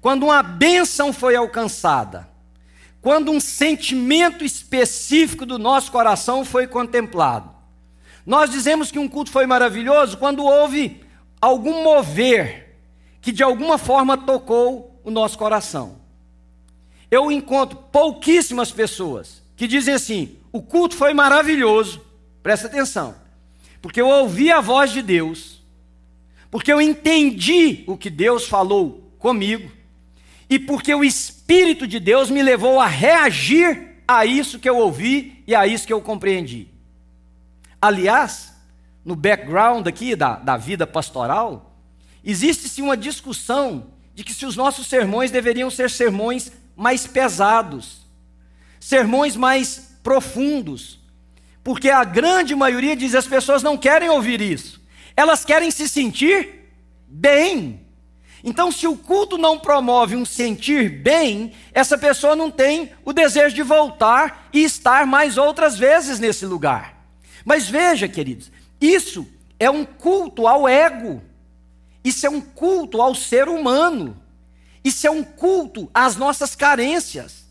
quando 0.00 0.24
uma 0.24 0.42
bênção 0.42 1.12
foi 1.12 1.36
alcançada, 1.36 2.28
quando 3.04 3.30
um 3.30 3.38
sentimento 3.38 4.46
específico 4.46 5.44
do 5.44 5.58
nosso 5.58 5.92
coração 5.92 6.42
foi 6.42 6.66
contemplado. 6.66 7.50
Nós 8.24 8.50
dizemos 8.50 8.90
que 8.90 8.98
um 8.98 9.06
culto 9.06 9.30
foi 9.30 9.44
maravilhoso 9.44 10.16
quando 10.16 10.42
houve 10.42 11.02
algum 11.38 11.84
mover 11.84 12.78
que 13.20 13.30
de 13.30 13.42
alguma 13.42 13.76
forma 13.76 14.16
tocou 14.16 14.98
o 15.04 15.10
nosso 15.10 15.36
coração. 15.36 15.98
Eu 17.10 17.30
encontro 17.30 17.76
pouquíssimas 17.92 18.72
pessoas 18.72 19.42
que 19.54 19.66
dizem 19.66 19.92
assim: 19.92 20.38
o 20.50 20.62
culto 20.62 20.96
foi 20.96 21.12
maravilhoso, 21.12 22.00
presta 22.42 22.68
atenção, 22.68 23.14
porque 23.82 24.00
eu 24.00 24.08
ouvi 24.08 24.50
a 24.50 24.62
voz 24.62 24.90
de 24.90 25.02
Deus, 25.02 25.62
porque 26.50 26.72
eu 26.72 26.80
entendi 26.80 27.84
o 27.86 27.98
que 27.98 28.08
Deus 28.08 28.46
falou 28.46 29.12
comigo, 29.18 29.70
e 30.48 30.58
porque 30.58 30.94
o 30.94 31.04
Espírito 31.04 31.33
de 31.86 32.00
Deus 32.00 32.30
me 32.30 32.42
levou 32.42 32.80
a 32.80 32.86
reagir 32.86 34.02
a 34.06 34.24
isso 34.24 34.58
que 34.58 34.68
eu 34.68 34.76
ouvi 34.76 35.42
e 35.46 35.54
a 35.54 35.66
isso 35.66 35.86
que 35.86 35.92
eu 35.92 36.00
compreendi. 36.00 36.68
Aliás, 37.80 38.54
no 39.04 39.14
background 39.14 39.86
aqui 39.86 40.16
da, 40.16 40.36
da 40.36 40.56
vida 40.56 40.86
pastoral, 40.86 41.78
existe 42.24 42.68
sim 42.68 42.82
uma 42.82 42.96
discussão 42.96 43.92
de 44.14 44.24
que 44.24 44.32
se 44.32 44.46
os 44.46 44.56
nossos 44.56 44.86
sermões 44.86 45.30
deveriam 45.30 45.70
ser 45.70 45.90
sermões 45.90 46.50
mais 46.76 47.06
pesados, 47.06 48.06
sermões 48.80 49.36
mais 49.36 49.98
profundos, 50.02 51.00
porque 51.62 51.90
a 51.90 52.04
grande 52.04 52.54
maioria 52.54 52.96
diz 52.96 53.14
as 53.14 53.26
pessoas 53.26 53.62
não 53.62 53.76
querem 53.76 54.08
ouvir 54.08 54.40
isso, 54.40 54.80
elas 55.16 55.44
querem 55.44 55.70
se 55.70 55.88
sentir 55.88 56.70
bem. 57.06 57.83
Então, 58.46 58.70
se 58.70 58.86
o 58.86 58.94
culto 58.94 59.38
não 59.38 59.58
promove 59.58 60.14
um 60.14 60.24
sentir 60.26 60.90
bem, 60.90 61.52
essa 61.72 61.96
pessoa 61.96 62.36
não 62.36 62.50
tem 62.50 62.90
o 63.02 63.10
desejo 63.10 63.54
de 63.54 63.62
voltar 63.62 64.50
e 64.52 64.62
estar 64.62 65.06
mais 65.06 65.38
outras 65.38 65.78
vezes 65.78 66.20
nesse 66.20 66.44
lugar. 66.44 66.94
Mas 67.42 67.70
veja, 67.70 68.06
queridos, 68.06 68.52
isso 68.78 69.26
é 69.58 69.70
um 69.70 69.82
culto 69.82 70.46
ao 70.46 70.68
ego, 70.68 71.22
isso 72.04 72.26
é 72.26 72.28
um 72.28 72.42
culto 72.42 73.00
ao 73.00 73.14
ser 73.14 73.48
humano, 73.48 74.14
isso 74.84 75.06
é 75.06 75.10
um 75.10 75.24
culto 75.24 75.90
às 75.94 76.14
nossas 76.14 76.54
carências. 76.54 77.46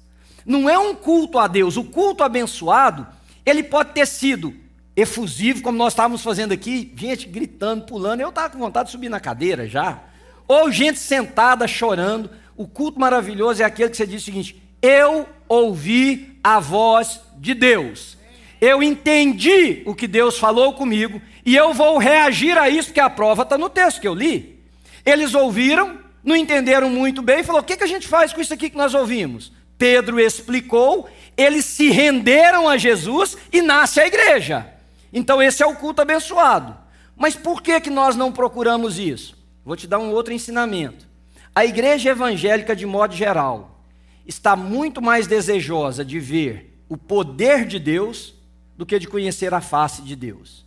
Não 0.46 0.70
é 0.70 0.78
um 0.78 0.94
culto 0.94 1.40
a 1.40 1.48
Deus. 1.48 1.76
O 1.76 1.86
culto 1.86 2.24
abençoado, 2.24 3.08
ele 3.44 3.64
pode 3.64 3.94
ter 3.94 4.06
sido 4.06 4.54
efusivo, 4.96 5.64
como 5.64 5.76
nós 5.76 5.94
estávamos 5.94 6.22
fazendo 6.22 6.52
aqui, 6.52 6.94
gente 6.96 7.28
gritando, 7.28 7.86
pulando. 7.86 8.22
Eu 8.22 8.30
estava 8.30 8.52
com 8.52 8.60
vontade 8.60 8.88
de 8.88 8.92
subir 8.92 9.10
na 9.10 9.20
cadeira 9.20 9.68
já. 9.68 10.13
Ou 10.48 10.72
gente 10.72 11.00
sentada 11.00 11.68
chorando. 11.68 12.30
O 12.56 12.68
culto 12.68 13.00
maravilhoso 13.00 13.62
é 13.62 13.66
aquele 13.66 13.90
que 13.90 13.98
você 13.98 14.06
diz 14.06 14.22
o 14.22 14.26
seguinte: 14.26 14.62
Eu 14.82 15.28
ouvi 15.48 16.40
a 16.44 16.60
voz 16.60 17.22
de 17.38 17.54
Deus 17.54 18.18
eu 18.66 18.82
entendi 18.82 19.84
o 19.86 19.94
que 19.94 20.08
Deus 20.08 20.38
falou 20.38 20.72
comigo 20.72 21.22
e 21.46 21.54
eu 21.54 21.74
vou 21.74 21.98
reagir 21.98 22.58
a 22.58 22.70
isso, 22.70 22.88
porque 22.88 23.00
a 23.02 23.10
prova 23.10 23.44
está 23.44 23.58
no 23.58 23.70
texto 23.70 24.00
que 24.00 24.08
eu 24.08 24.16
li. 24.16 24.58
Eles 25.06 25.34
ouviram, 25.34 26.00
não 26.24 26.34
entenderam 26.34 26.90
muito 26.90 27.22
bem 27.22 27.42
e 27.42 27.44
falou: 27.44 27.60
o 27.60 27.64
que, 27.66 27.76
que 27.76 27.84
a 27.84 27.88
gente 27.88 28.08
faz 28.08 28.32
com 28.32 28.40
isso 28.40 28.54
aqui 28.54 28.70
que 28.70 28.78
nós 28.78 28.94
ouvimos? 28.94 29.52
Pedro 29.78 30.18
explicou, 30.18 31.10
eles 31.36 31.66
se 31.66 31.90
renderam 31.90 32.70
a 32.70 32.78
Jesus 32.78 33.36
e 33.52 33.62
nasce 33.62 34.00
a 34.00 34.08
igreja. 34.08 34.66
Então 35.12 35.42
esse 35.42 35.62
é 35.62 35.66
o 35.66 35.76
culto 35.76 36.02
abençoado. 36.02 36.74
Mas 37.18 37.36
por 37.36 37.62
que, 37.62 37.82
que 37.82 37.90
nós 37.90 38.16
não 38.16 38.32
procuramos 38.32 38.98
isso? 38.98 39.38
Vou 39.66 39.76
te 39.76 39.88
dar 39.88 40.00
um 40.00 40.12
outro 40.12 40.34
ensinamento. 40.34 41.08
A 41.56 41.66
igreja 41.66 42.10
evangélica, 42.10 42.76
de 42.76 42.86
modo 42.86 43.16
geral, 43.16 43.84
está 44.26 44.56
muito 44.56 45.02
mais 45.02 45.28
desejosa 45.28 46.04
de 46.04 46.20
ver 46.20 46.84
o 46.90 46.98
poder 46.98 47.66
de 47.66 47.80
Deus 47.80 48.34
do 48.76 48.86
que 48.86 49.00
de 49.00 49.08
conhecer 49.08 49.54
a 49.54 49.62
face 49.62 50.02
de 50.02 50.16
Deus. 50.16 50.66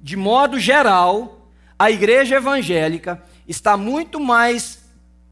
De 0.00 0.16
modo 0.16 0.58
geral, 0.58 1.50
a 1.78 1.90
igreja 1.90 2.36
evangélica 2.36 3.22
está 3.46 3.76
muito 3.76 4.20
mais 4.20 4.84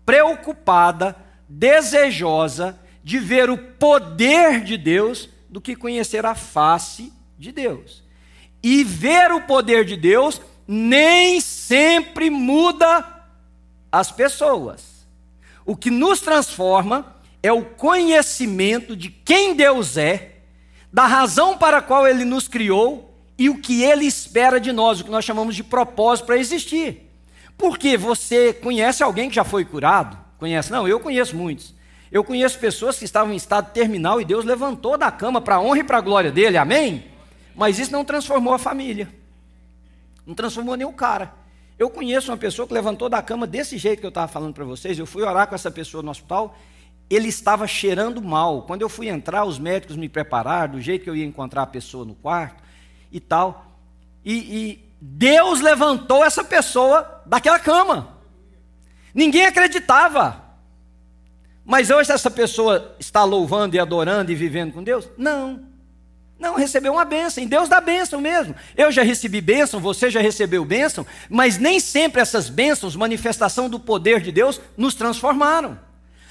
preocupada, 0.05 1.17
desejosa 1.49 2.79
de 3.03 3.19
ver 3.19 3.49
o 3.51 3.57
poder 3.57 4.63
de 4.63 4.77
Deus 4.77 5.29
do 5.49 5.61
que 5.61 5.77
conhecer 5.77 6.27
a 6.27 6.35
face 6.35 7.13
de 7.39 7.53
Deus. 7.53 8.03
E 8.63 8.83
ver 8.83 9.31
o 9.33 9.43
poder 9.43 9.85
de 9.85 9.97
Deus 9.97 10.41
nem 10.67 11.41
sempre 11.41 12.31
muda 12.31 13.05
as 13.91 14.11
pessoas. 14.11 15.07
O 15.65 15.77
que 15.77 15.91
nos 15.91 16.21
transforma 16.21 17.17
é 17.43 17.53
o 17.53 17.65
conhecimento 17.65 18.97
de 18.97 19.09
quem 19.11 19.55
Deus 19.55 19.97
é 19.97 20.37
da 20.93 21.07
razão 21.07 21.57
para 21.59 21.79
a 21.79 21.83
qual 21.83 22.07
ele 22.07 22.25
nos 22.25 22.49
criou 22.49 23.15
e 23.39 23.51
o 23.51 23.59
que 23.59 23.83
ele 23.83 24.07
espera 24.07 24.59
de 24.59 24.73
nós, 24.73 25.01
o 25.01 25.05
que 25.05 25.11
nós 25.11 25.25
chamamos 25.25 25.55
de 25.55 25.63
propósito 25.63 26.27
para 26.27 26.39
existir. 26.39 27.11
Porque 27.59 27.97
você 27.97 28.53
conhece 28.53 29.03
alguém 29.03 29.29
que 29.29 29.35
já 29.35 29.45
foi 29.45 29.65
curado? 29.65 30.17
Conhece? 30.39 30.71
Não, 30.71 30.87
eu 30.87 31.01
conheço 31.01 31.37
muitos. 31.37 31.75
Eu 32.11 32.23
conheço 32.23 32.59
pessoas 32.59 32.99
que 32.99 33.05
estavam 33.05 33.33
em 33.33 33.37
estado 33.37 33.73
terminal 33.73 34.21
e 34.21 34.25
Deus 34.25 34.45
levantou 34.45 34.97
da 34.97 35.11
cama 35.11 35.41
para 35.41 35.57
a 35.57 35.61
honra 35.61 35.81
e 35.81 35.85
para 35.85 35.99
a 35.99 36.03
glória 36.03 36.31
dele, 36.31 36.57
amém? 36.57 37.05
Mas 37.55 37.79
isso 37.79 37.93
não 37.93 38.05
transformou 38.05 38.55
a 38.55 38.59
família, 38.59 39.13
não 40.27 40.35
transformou 40.35 40.75
o 40.75 40.93
cara. 40.93 41.33
Eu 41.79 41.89
conheço 41.89 42.31
uma 42.31 42.37
pessoa 42.37 42.67
que 42.67 42.75
levantou 42.75 43.09
da 43.09 43.23
cama 43.23 43.47
desse 43.47 43.79
jeito 43.79 44.01
que 44.01 44.07
eu 44.07 44.09
estava 44.09 44.27
falando 44.27 44.55
para 44.55 44.65
vocês. 44.65 44.99
Eu 44.99 45.07
fui 45.07 45.23
orar 45.23 45.47
com 45.47 45.55
essa 45.55 45.71
pessoa 45.71 46.03
no 46.03 46.11
hospital 46.11 46.57
ele 47.09 47.29
estava 47.29 47.67
cheirando 47.67 48.21
mal. 48.21 48.63
Quando 48.63 48.83
eu 48.83 48.89
fui 48.89 49.09
entrar, 49.09 49.45
os 49.45 49.59
médicos 49.59 49.97
me 49.97 50.09
prepararam 50.09 50.73
do 50.73 50.81
jeito 50.81 51.05
que 51.05 51.11
eu 51.11 51.17
ia 51.17 51.25
encontrar 51.25 51.63
a 51.63 51.67
pessoa 51.67 52.05
no 52.05 52.15
quarto 52.15 52.63
e 53.11 53.21
tal. 53.21 53.73
E, 54.25 54.35
e 54.35 54.85
Deus 55.01 55.61
levantou 55.61 56.25
essa 56.25 56.43
pessoa 56.43 57.23
daquela 57.25 57.59
cama. 57.59 58.17
Ninguém 59.15 59.47
acreditava. 59.47 60.45
Mas 61.65 61.91
hoje 61.91 62.13
essa 62.13 62.31
pessoa 62.31 62.97
está 62.99 63.25
louvando 63.25 63.77
e 63.77 63.79
adorando 63.79 64.31
e 64.31 64.35
vivendo 64.35 64.73
com 64.73 64.83
Deus? 64.83 65.09
Não. 65.17 65.66
Não, 66.39 66.55
recebeu 66.55 66.93
uma 66.93 67.05
bênção. 67.05 67.43
E 67.43 67.47
Deus 67.47 67.69
dá 67.69 67.81
bênção 67.81 68.21
mesmo. 68.21 68.55
Eu 68.77 68.93
já 68.93 69.03
recebi 69.03 69.41
bênção, 69.41 69.81
você 69.81 70.11
já 70.11 70.21
recebeu 70.21 70.65
bênção, 70.65 71.07
mas 71.31 71.59
nem 71.59 71.81
sempre 71.81 72.21
essas 72.21 72.49
bênçãos, 72.49 72.95
manifestação 72.95 73.69
do 73.69 73.81
poder 73.81 74.21
de 74.21 74.31
Deus, 74.31 74.61
nos 74.77 74.95
transformaram. 74.95 75.79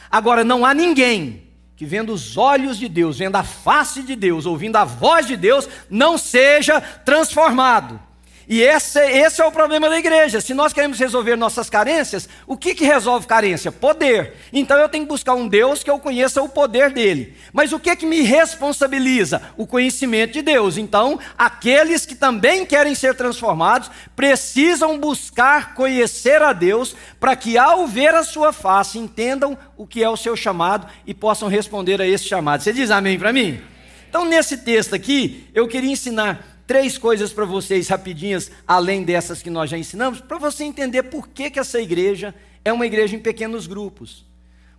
Agora, 0.09 0.43
não 0.43 0.65
há 0.65 0.73
ninguém 0.73 1.43
que, 1.75 1.85
vendo 1.85 2.13
os 2.13 2.37
olhos 2.37 2.77
de 2.77 2.87
Deus, 2.87 3.17
vendo 3.17 3.35
a 3.35 3.43
face 3.43 4.03
de 4.03 4.15
Deus, 4.15 4.45
ouvindo 4.45 4.77
a 4.77 4.85
voz 4.85 5.27
de 5.27 5.35
Deus, 5.35 5.67
não 5.89 6.17
seja 6.17 6.79
transformado. 6.79 7.99
E 8.47 8.61
esse, 8.61 8.99
esse, 8.99 9.41
é 9.41 9.45
o 9.45 9.51
problema 9.51 9.89
da 9.89 9.97
igreja. 9.97 10.39
Se 10.39 10.53
nós 10.53 10.71
queremos 10.71 10.99
resolver 10.99 11.35
nossas 11.35 11.69
carências, 11.69 12.29
o 12.45 12.55
que, 12.55 12.75
que 12.75 12.85
resolve 12.85 13.25
carência? 13.25 13.71
Poder. 13.71 14.33
Então 14.53 14.77
eu 14.77 14.87
tenho 14.87 15.03
que 15.03 15.09
buscar 15.09 15.33
um 15.33 15.47
Deus 15.47 15.83
que 15.83 15.89
eu 15.89 15.97
conheça 15.97 16.41
o 16.41 16.49
poder 16.49 16.91
dele. 16.91 17.35
Mas 17.51 17.73
o 17.73 17.79
que, 17.79 17.95
que 17.95 18.05
me 18.05 18.21
responsabiliza? 18.21 19.41
O 19.57 19.65
conhecimento 19.65 20.33
de 20.33 20.41
Deus. 20.43 20.77
Então, 20.77 21.19
aqueles 21.37 22.05
que 22.05 22.13
também 22.13 22.65
querem 22.65 22.93
ser 22.93 23.15
transformados 23.15 23.89
precisam 24.15 24.99
buscar 24.99 25.73
conhecer 25.73 26.41
a 26.41 26.53
Deus 26.53 26.95
para 27.19 27.35
que, 27.35 27.57
ao 27.57 27.87
ver 27.87 28.13
a 28.13 28.23
sua 28.23 28.53
face, 28.53 28.99
entendam 28.99 29.57
o 29.75 29.87
que 29.87 30.03
é 30.03 30.09
o 30.09 30.17
seu 30.17 30.35
chamado 30.35 30.87
e 31.07 31.13
possam 31.13 31.47
responder 31.47 31.99
a 31.99 32.07
esse 32.07 32.25
chamado. 32.25 32.61
Você 32.61 32.71
diz 32.71 32.91
amém 32.91 33.17
para 33.17 33.33
mim? 33.33 33.59
Então, 34.07 34.23
nesse 34.23 34.57
texto 34.57 34.93
aqui, 34.93 35.49
eu 35.53 35.67
queria 35.67 35.91
ensinar 35.91 36.54
três 36.67 36.97
coisas 36.97 37.31
para 37.31 37.45
vocês 37.45 37.87
rapidinhas, 37.87 38.51
além 38.67 39.03
dessas 39.03 39.41
que 39.41 39.49
nós 39.49 39.69
já 39.69 39.77
ensinamos, 39.77 40.19
para 40.19 40.37
você 40.37 40.63
entender 40.63 41.03
por 41.03 41.27
que, 41.27 41.49
que 41.49 41.59
essa 41.59 41.79
igreja 41.79 42.33
é 42.63 42.73
uma 42.73 42.85
igreja 42.85 43.15
em 43.15 43.19
pequenos 43.19 43.67
grupos. 43.67 44.25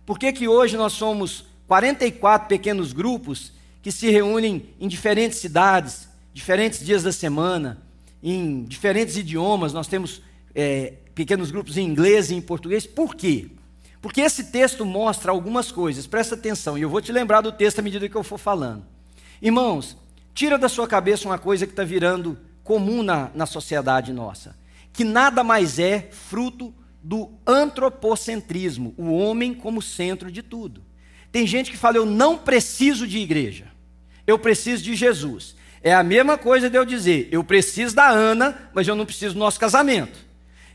Por 0.05 0.19
que, 0.19 0.31
que 0.31 0.47
hoje 0.47 0.77
nós 0.77 0.93
somos 0.93 1.45
44 1.67 2.47
pequenos 2.47 2.93
grupos 2.93 3.51
que 3.81 3.91
se 3.91 4.09
reúnem 4.09 4.69
em 4.79 4.87
diferentes 4.87 5.39
cidades, 5.39 6.07
diferentes 6.33 6.85
dias 6.85 7.03
da 7.03 7.11
semana, 7.11 7.81
em 8.21 8.63
diferentes 8.63 9.17
idiomas, 9.17 9.73
nós 9.73 9.87
temos 9.87 10.21
é, 10.53 10.93
pequenos 11.13 11.51
grupos 11.51 11.77
em 11.77 11.85
inglês 11.85 12.29
e 12.29 12.35
em 12.35 12.41
português. 12.41 12.85
Por 12.85 13.15
quê? 13.15 13.47
Porque 14.01 14.21
esse 14.21 14.45
texto 14.45 14.85
mostra 14.85 15.31
algumas 15.31 15.71
coisas, 15.71 16.07
presta 16.07 16.35
atenção, 16.35 16.77
e 16.77 16.81
eu 16.81 16.89
vou 16.89 17.01
te 17.01 17.11
lembrar 17.11 17.41
do 17.41 17.51
texto 17.51 17.79
à 17.79 17.81
medida 17.81 18.07
que 18.07 18.15
eu 18.15 18.23
for 18.23 18.37
falando. 18.37 18.85
Irmãos, 19.41 19.97
Tira 20.37 20.55
da 20.55 20.69
sua 20.69 20.87
cabeça 20.87 21.27
uma 21.27 21.39
coisa 21.39 21.65
que 21.65 21.73
está 21.73 21.83
virando 21.83 22.37
comum 22.63 23.01
na, 23.01 23.31
na 23.33 23.47
sociedade 23.47 24.13
nossa: 24.13 24.55
que 24.93 25.03
nada 25.03 25.43
mais 25.43 25.79
é 25.79 26.09
fruto 26.11 26.71
do 27.01 27.31
antropocentrismo, 27.47 28.93
o 28.99 29.11
homem 29.11 29.51
como 29.51 29.81
centro 29.81 30.31
de 30.31 30.43
tudo. 30.43 30.83
Tem 31.31 31.47
gente 31.47 31.71
que 31.71 31.77
fala, 31.77 31.97
eu 31.97 32.05
não 32.05 32.37
preciso 32.37 33.07
de 33.07 33.17
igreja, 33.17 33.65
eu 34.27 34.37
preciso 34.37 34.83
de 34.83 34.93
Jesus. 34.93 35.55
É 35.81 35.91
a 35.91 36.03
mesma 36.03 36.37
coisa 36.37 36.69
de 36.69 36.77
eu 36.77 36.85
dizer, 36.85 37.29
eu 37.31 37.43
preciso 37.43 37.95
da 37.95 38.07
Ana, 38.07 38.69
mas 38.75 38.87
eu 38.87 38.95
não 38.95 39.07
preciso 39.07 39.33
do 39.33 39.39
nosso 39.39 39.59
casamento. 39.59 40.19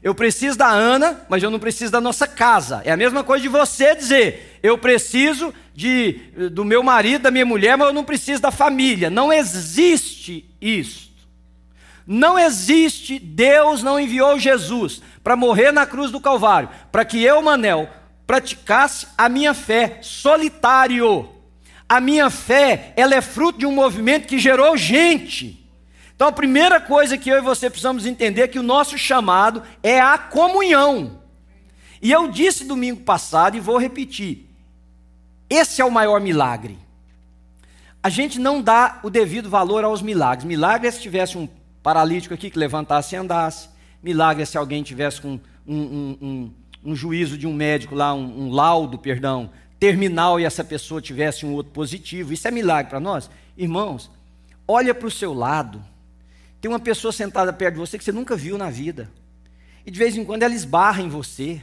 Eu 0.03 0.13
preciso 0.13 0.59
da 0.59 0.71
Ana, 0.71 1.25
mas 1.29 1.41
eu 1.41 1.51
não 1.51 1.61
preciso 1.61 1.93
da 1.93 2.01
nossa 2.01 2.27
casa. 2.27 2.83
É 2.85 2.91
a 2.91 2.97
mesma 2.97 3.23
coisa 3.23 3.43
de 3.43 3.49
você 3.49 3.95
dizer: 3.95 4.52
eu 4.63 4.79
preciso 4.79 5.53
de, 5.75 6.21
do 6.53 6.65
meu 6.65 6.83
marido, 6.83 7.23
da 7.23 7.31
minha 7.31 7.45
mulher, 7.45 7.77
mas 7.77 7.89
eu 7.89 7.95
não 7.95 8.05
preciso 8.05 8.41
da 8.41 8.51
família. 8.51 9.11
Não 9.11 9.33
existe 9.33 10.49
isso. 10.61 11.11
Não 12.07 12.39
existe, 12.39 13.19
Deus 13.19 13.83
não 13.83 13.99
enviou 13.99 14.39
Jesus 14.39 15.03
para 15.23 15.37
morrer 15.37 15.73
na 15.73 15.87
cruz 15.87 16.11
do 16.11 16.21
Calvário, 16.21 16.69
para 16.91 17.05
que 17.05 17.23
eu, 17.23 17.41
Manel, 17.43 17.89
praticasse 18.27 19.07
a 19.17 19.29
minha 19.29 19.55
fé 19.55 19.99
solitário. 20.03 21.29
A 21.89 22.01
minha 22.01 22.31
fé, 22.31 22.93
ela 22.97 23.15
é 23.15 23.21
fruto 23.21 23.59
de 23.59 23.67
um 23.67 23.73
movimento 23.73 24.27
que 24.27 24.39
gerou 24.39 24.77
gente. 24.77 25.63
Então 26.15 26.29
a 26.29 26.33
primeira 26.33 26.81
coisa 26.81 27.19
que 27.19 27.29
eu 27.29 27.39
e 27.39 27.43
você 27.43 27.69
precisamos 27.69 28.07
entender 28.07 28.43
é 28.43 28.49
que 28.49 28.59
o 28.59 28.63
nosso 28.63 28.97
chamado 28.97 29.63
é 29.83 30.01
a 30.01 30.17
comunhão. 30.17 31.21
E 32.01 32.11
eu 32.11 32.29
disse 32.29 32.65
domingo 32.65 33.03
passado 33.03 33.57
e 33.57 33.61
vou 33.61 33.77
repetir: 33.77 34.49
esse 35.49 35.81
é 35.81 35.85
o 35.85 35.91
maior 35.91 36.21
milagre. 36.21 36.79
A 38.03 38.09
gente 38.09 38.39
não 38.39 38.61
dá 38.61 38.99
o 39.03 39.11
devido 39.11 39.49
valor 39.49 39.85
aos 39.85 40.03
milagres. 40.03 40.45
Milagre 40.45 40.89
é 40.89 40.91
se 40.91 41.01
tivesse 41.01 41.39
um 41.39 41.49
paralítico 41.83 42.35
aqui 42.35 42.51
que 42.51 42.59
levantasse 42.59 43.15
e 43.15 43.19
andasse. 43.19 43.69
Milagre 44.03 44.43
é 44.43 44.47
se 44.47 44.59
alguém 44.59 44.83
tivesse 44.83 45.21
com 45.21 45.39
um, 45.67 45.77
um, 45.77 46.19
um, 46.21 46.53
um 46.85 46.97
juízo 46.97 47.39
de 47.39 47.47
um 47.47 47.53
médico 47.53 47.95
lá, 47.95 48.13
um, 48.13 48.51
laudo, 48.51 48.99
perdão, 48.99 49.51
terminal 49.79 50.41
e 50.41 50.45
essa 50.45 50.65
pessoa 50.65 51.01
tivesse 51.01 51.47
um 51.47 51.53
outro 51.53 51.73
positivo. 51.73 52.33
Isso 52.33 52.49
é 52.49 52.51
milagre 52.51 52.91
para 52.91 52.99
nós? 52.99 53.31
Irmãos, 53.57 54.11
olha 54.67 54.93
para 54.95 55.07
o 55.07 55.11
seu 55.11 55.33
lado. 55.33 55.83
Tem 56.61 56.71
uma 56.71 56.81
pessoa 56.81 57.13
sentada 57.13 57.53
perto 57.53 57.75
de 57.75 57.81
você 57.81 57.99
que 57.99 58.05
você 58.05 58.13
nunca 58.13 58.37
viu 58.37 58.59
na 58.59 58.71
vida. 58.71 59.11
E 59.87 59.91
de 59.91 59.99
vez 59.99 60.17
em 60.17 60.25
quando 60.25 60.43
ela 60.43 60.55
esbarra 60.55 61.03
em 61.03 61.09
você. 61.09 61.63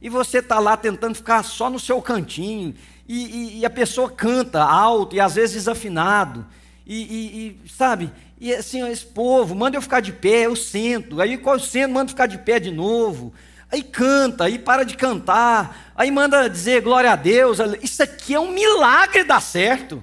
E 0.00 0.08
você 0.08 0.38
está 0.38 0.58
lá 0.58 0.76
tentando 0.76 1.14
ficar 1.14 1.42
só 1.42 1.68
no 1.68 1.78
seu 1.78 2.00
cantinho, 2.00 2.74
e, 3.12 3.24
e, 3.24 3.58
e, 3.58 3.66
a 3.66 3.70
pessoa 3.70 4.08
canta 4.08 4.62
alto 4.62 5.16
e 5.16 5.20
às 5.20 5.34
vezes 5.34 5.56
desafinado, 5.56 6.46
e, 6.86 7.56
e 7.64 7.68
sabe, 7.68 8.08
e 8.38 8.54
assim, 8.54 8.88
esse 8.88 9.04
povo, 9.04 9.52
manda 9.52 9.76
eu 9.76 9.82
ficar 9.82 9.98
de 9.98 10.12
pé, 10.12 10.46
eu 10.46 10.54
sento, 10.54 11.20
aí 11.20 11.36
qual 11.36 11.56
eu 11.56 11.60
sento, 11.60 11.92
manda 11.92 12.10
ficar 12.10 12.26
de 12.26 12.38
pé 12.38 12.60
de 12.60 12.70
novo, 12.70 13.34
aí 13.68 13.82
canta, 13.82 14.44
aí 14.44 14.60
para 14.60 14.84
de 14.84 14.96
cantar, 14.96 15.92
aí 15.96 16.08
manda 16.08 16.48
dizer 16.48 16.82
glória 16.82 17.10
a 17.10 17.16
Deus, 17.16 17.58
isso 17.82 18.00
aqui 18.00 18.32
é 18.32 18.38
um 18.38 18.52
milagre 18.52 19.24
dar 19.24 19.42
certo, 19.42 20.00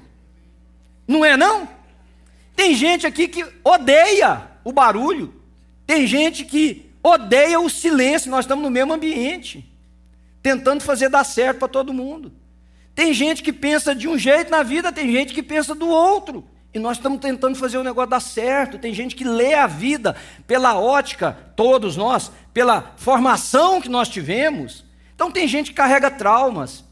não 1.07 1.23
é 1.23 1.37
não? 1.37 1.65
Tem 2.57 2.75
gente 2.75 3.07
aqui 3.07 3.29
que 3.29 3.45
odeia 3.63 4.49
o 4.65 4.73
barulho, 4.73 5.33
tem 5.85 6.05
gente 6.05 6.43
que 6.43 6.91
odeia 7.01 7.57
o 7.57 7.69
silêncio, 7.69 8.29
nós 8.29 8.43
estamos 8.43 8.65
no 8.65 8.69
mesmo 8.69 8.91
ambiente 8.91 9.65
tentando 10.43 10.83
fazer 10.83 11.07
dar 11.07 11.23
certo 11.23 11.59
para 11.59 11.67
todo 11.69 11.93
mundo. 11.93 12.33
Tem 12.97 13.13
gente 13.13 13.43
que 13.43 13.53
pensa 13.53 13.93
de 13.93 14.07
um 14.07 14.17
jeito 14.17 14.49
na 14.49 14.63
vida, 14.63 14.91
tem 14.91 15.11
gente 15.11 15.31
que 15.31 15.43
pensa 15.43 15.75
do 15.75 15.87
outro. 15.87 16.43
E 16.73 16.79
nós 16.79 16.97
estamos 16.97 17.19
tentando 17.19 17.55
fazer 17.55 17.77
o 17.77 17.83
negócio 17.83 18.09
dar 18.09 18.19
certo. 18.19 18.79
Tem 18.79 18.91
gente 18.91 19.15
que 19.15 19.23
lê 19.23 19.53
a 19.53 19.67
vida 19.67 20.15
pela 20.47 20.79
ótica, 20.79 21.37
todos 21.55 21.95
nós, 21.95 22.31
pela 22.51 22.95
formação 22.97 23.79
que 23.79 23.87
nós 23.87 24.09
tivemos. 24.09 24.83
Então 25.13 25.29
tem 25.29 25.47
gente 25.47 25.69
que 25.69 25.75
carrega 25.75 26.09
traumas. 26.09 26.83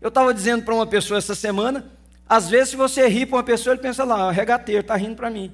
Eu 0.00 0.06
estava 0.06 0.32
dizendo 0.32 0.62
para 0.62 0.72
uma 0.72 0.86
pessoa 0.86 1.18
essa 1.18 1.34
semana, 1.34 1.90
às 2.28 2.48
vezes 2.48 2.68
se 2.68 2.76
você 2.76 3.08
ri 3.08 3.26
para 3.26 3.38
uma 3.38 3.42
pessoa, 3.42 3.74
ele 3.74 3.82
pensa 3.82 4.04
lá, 4.04 4.30
regateiro, 4.30 4.82
está 4.82 4.94
rindo 4.94 5.16
para 5.16 5.30
mim. 5.30 5.52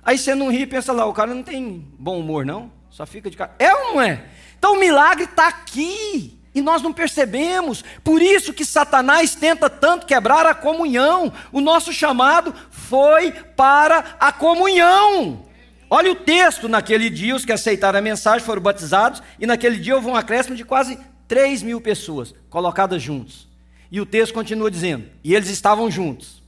Aí 0.00 0.16
você 0.16 0.32
não 0.32 0.48
ri 0.48 0.60
e 0.60 0.66
pensa 0.66 0.92
lá, 0.92 1.04
o 1.06 1.12
cara 1.12 1.34
não 1.34 1.42
tem 1.42 1.84
bom 1.98 2.20
humor 2.20 2.46
não, 2.46 2.70
só 2.88 3.04
fica 3.04 3.28
de 3.28 3.36
cara. 3.36 3.52
É 3.58 3.74
ou 3.74 3.94
não 3.94 4.00
é? 4.00 4.26
Então 4.56 4.74
o 4.74 4.78
milagre 4.78 5.24
está 5.24 5.48
aqui. 5.48 6.35
E 6.56 6.62
nós 6.62 6.80
não 6.80 6.90
percebemos. 6.90 7.84
Por 8.02 8.22
isso 8.22 8.54
que 8.54 8.64
Satanás 8.64 9.34
tenta 9.34 9.68
tanto 9.68 10.06
quebrar 10.06 10.46
a 10.46 10.54
comunhão. 10.54 11.30
O 11.52 11.60
nosso 11.60 11.92
chamado 11.92 12.54
foi 12.70 13.30
para 13.30 14.16
a 14.18 14.32
comunhão. 14.32 15.44
Olha 15.90 16.10
o 16.10 16.14
texto, 16.14 16.66
naquele 16.66 17.10
dia 17.10 17.36
os 17.36 17.44
que 17.44 17.52
aceitaram 17.52 17.98
a 17.98 18.02
mensagem 18.02 18.40
foram 18.44 18.62
batizados, 18.62 19.22
e 19.38 19.46
naquele 19.46 19.76
dia 19.76 19.94
houve 19.94 20.06
um 20.06 20.16
acréscimo 20.16 20.56
de 20.56 20.64
quase 20.64 20.98
3 21.28 21.62
mil 21.62 21.78
pessoas 21.78 22.34
colocadas 22.48 23.02
juntos. 23.02 23.46
E 23.92 24.00
o 24.00 24.06
texto 24.06 24.32
continua 24.32 24.70
dizendo: 24.70 25.04
e 25.22 25.34
eles 25.34 25.50
estavam 25.50 25.90
juntos, 25.90 26.42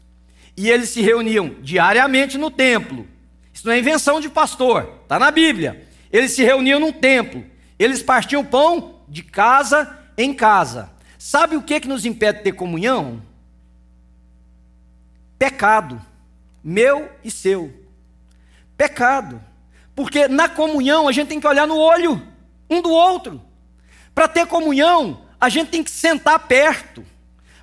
e 0.56 0.70
eles 0.70 0.88
se 0.88 1.02
reuniam 1.02 1.54
diariamente 1.60 2.38
no 2.38 2.50
templo. 2.50 3.06
Isso 3.52 3.66
não 3.66 3.74
é 3.74 3.78
invenção 3.78 4.22
de 4.22 4.30
pastor, 4.30 5.00
está 5.02 5.18
na 5.18 5.30
Bíblia. 5.30 5.86
Eles 6.10 6.32
se 6.32 6.42
reuniam 6.42 6.80
no 6.80 6.94
templo 6.94 7.44
eles 7.78 8.02
partiam 8.02 8.44
pão 8.44 8.96
de 9.06 9.22
casa 9.22 9.96
em 10.18 10.34
casa. 10.34 10.90
Sabe 11.16 11.56
o 11.56 11.62
que, 11.62 11.80
que 11.80 11.88
nos 11.88 12.04
impede 12.04 12.38
de 12.38 12.44
ter 12.44 12.52
comunhão? 12.52 13.22
Pecado, 15.38 16.04
meu 16.62 17.10
e 17.22 17.30
seu. 17.30 17.72
Pecado. 18.76 19.40
Porque 19.94 20.26
na 20.26 20.48
comunhão 20.48 21.08
a 21.08 21.12
gente 21.12 21.28
tem 21.28 21.40
que 21.40 21.46
olhar 21.46 21.66
no 21.66 21.78
olho 21.78 22.20
um 22.68 22.82
do 22.82 22.90
outro. 22.90 23.40
Para 24.14 24.26
ter 24.28 24.46
comunhão, 24.46 25.22
a 25.40 25.48
gente 25.48 25.70
tem 25.70 25.82
que 25.82 25.90
sentar 25.90 26.40
perto. 26.40 27.04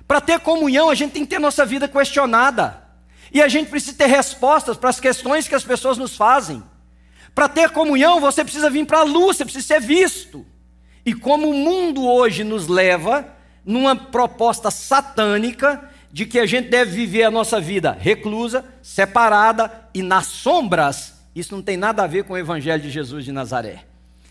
Para 0.08 0.20
ter 0.20 0.40
comunhão, 0.40 0.88
a 0.88 0.94
gente 0.94 1.12
tem 1.12 1.24
que 1.24 1.30
ter 1.30 1.38
nossa 1.38 1.66
vida 1.66 1.86
questionada. 1.86 2.82
E 3.32 3.42
a 3.42 3.48
gente 3.48 3.68
precisa 3.68 3.96
ter 3.96 4.06
respostas 4.06 4.76
para 4.76 4.88
as 4.88 5.00
questões 5.00 5.46
que 5.46 5.54
as 5.54 5.64
pessoas 5.64 5.98
nos 5.98 6.16
fazem. 6.16 6.62
Para 7.34 7.48
ter 7.48 7.70
comunhão, 7.70 8.20
você 8.20 8.42
precisa 8.42 8.70
vir 8.70 8.86
para 8.86 9.00
a 9.00 9.04
luz, 9.04 9.36
você 9.36 9.44
precisa 9.44 9.66
ser 9.66 9.80
visto. 9.80 10.46
E 11.06 11.14
como 11.14 11.48
o 11.48 11.54
mundo 11.54 12.04
hoje 12.04 12.42
nos 12.42 12.66
leva 12.66 13.32
numa 13.64 13.94
proposta 13.94 14.72
satânica 14.72 15.88
de 16.12 16.26
que 16.26 16.36
a 16.36 16.46
gente 16.46 16.68
deve 16.68 16.90
viver 16.90 17.22
a 17.22 17.30
nossa 17.30 17.60
vida 17.60 17.92
reclusa, 17.92 18.64
separada 18.82 19.88
e 19.94 20.02
nas 20.02 20.26
sombras, 20.26 21.14
isso 21.32 21.54
não 21.54 21.62
tem 21.62 21.76
nada 21.76 22.02
a 22.02 22.08
ver 22.08 22.24
com 22.24 22.32
o 22.32 22.36
evangelho 22.36 22.82
de 22.82 22.90
Jesus 22.90 23.24
de 23.24 23.30
Nazaré. 23.30 23.84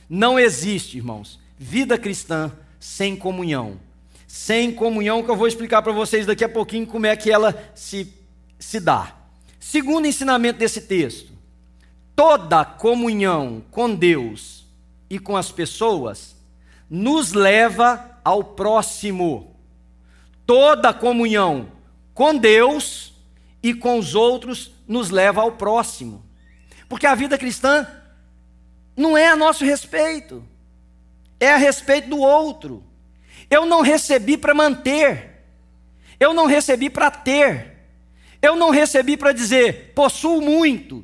Não 0.10 0.38
existe, 0.38 0.98
irmãos, 0.98 1.40
vida 1.58 1.98
cristã 1.98 2.52
sem 2.78 3.16
comunhão. 3.16 3.80
Sem 4.28 4.74
comunhão, 4.74 5.24
que 5.24 5.32
eu 5.32 5.36
vou 5.38 5.48
explicar 5.48 5.82
para 5.82 5.94
vocês 5.94 6.26
daqui 6.26 6.44
a 6.44 6.50
pouquinho 6.50 6.86
como 6.86 7.06
é 7.06 7.16
que 7.16 7.32
ela 7.32 7.56
se, 7.74 8.14
se 8.60 8.82
dá. 8.82 9.16
Segundo 9.62 10.08
ensinamento 10.08 10.60
desse 10.60 10.82
texto, 10.82 11.32
toda 12.14 12.66
comunhão 12.66 13.64
com 13.72 13.96
Deus 13.96 14.66
e 15.10 15.18
com 15.18 15.38
as 15.38 15.52
pessoas 15.52 16.35
nos 16.90 17.34
leva 17.34 18.20
ao 18.24 18.44
próximo. 18.44 19.56
Toda 20.46 20.94
comunhão 20.94 21.72
com 22.14 22.36
Deus 22.36 23.14
e 23.62 23.74
com 23.74 24.00
os 24.00 24.16
outros 24.16 24.72
nos 24.88 25.10
leva 25.10 25.42
ao 25.42 25.54
próximo. 25.54 26.24
Porque 26.88 27.08
a 27.08 27.16
vida 27.16 27.38
cristã 27.38 27.88
não 28.96 29.18
é 29.18 29.28
a 29.28 29.36
nosso 29.36 29.66
respeito, 29.66 30.44
é 31.40 31.52
a 31.52 31.58
respeito 31.58 32.10
do 32.10 32.20
outro. 32.20 32.84
Eu 33.50 33.66
não 33.66 33.82
recebi 33.82 34.38
para 34.38 34.54
manter, 34.54 35.44
eu 36.20 36.34
não 36.34 36.46
recebi 36.46 36.90
para 36.90 37.12
ter, 37.12 37.74
eu 38.42 38.56
não 38.56 38.70
recebi 38.70 39.18
para 39.18 39.34
dizer 39.34 39.94
possuo 39.94 40.42
muito, 40.42 41.04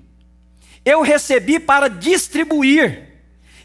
eu 0.86 1.02
recebi 1.02 1.60
para 1.60 1.88
distribuir. 1.88 3.11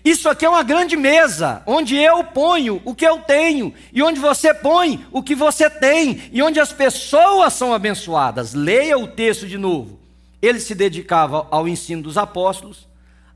Isso 0.07 0.29
aqui 0.29 0.45
é 0.45 0.49
uma 0.49 0.63
grande 0.63 0.97
mesa, 0.97 1.65
onde 1.67 1.97
eu 1.97 2.23
ponho 2.23 2.81
o 2.85 2.95
que 2.95 3.05
eu 3.05 3.19
tenho, 3.19 3.75
e 3.93 4.01
onde 4.05 4.21
você 4.21 4.55
põe 4.55 5.05
o 5.11 5.21
que 5.21 5.35
você 5.35 5.69
tem, 5.69 6.31
e 6.31 6.41
onde 6.41 6.61
as 6.61 6.73
pessoas 6.73 7.55
são 7.55 7.75
abençoadas. 7.75 8.55
Leia 8.55 8.97
o 8.97 9.09
texto 9.09 9.49
de 9.49 9.59
novo. 9.59 9.99
Ele 10.41 10.61
se 10.61 10.77
dedicava 10.77 11.49
ao 11.51 11.67
ensino 11.67 12.05
dos 12.05 12.17
apóstolos, 12.17 12.87